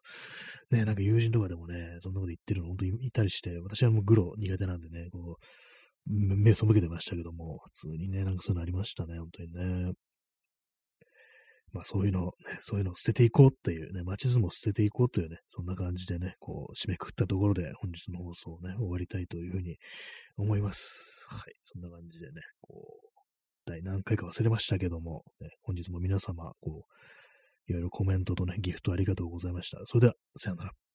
[0.72, 5.46] ね、なんか友人とかでもね、そんなこと言ってるの本当にいたりして、私はもうグロ苦手なんでね、こう、
[6.10, 9.94] 目背けてましたけども、普通にね、なんかそういうのありましたね、本当にね。
[11.78, 19.78] まあそういうの、ね、そういうのを捨てていこうっていうね、街相撲を捨てていこうというね、そんな感じでね、こう、締めくくったところで本日の放送をね、終わりたいというふうに
[20.38, 21.28] 思います。
[21.30, 21.54] はい。
[21.64, 29.80] そんな感じでね、こう、第何回か忘れましたけども、ね、本日も皆様、こう、いろいろコメントとね、ギフトありがとうございました。
[29.86, 30.87] それでは、さよなら。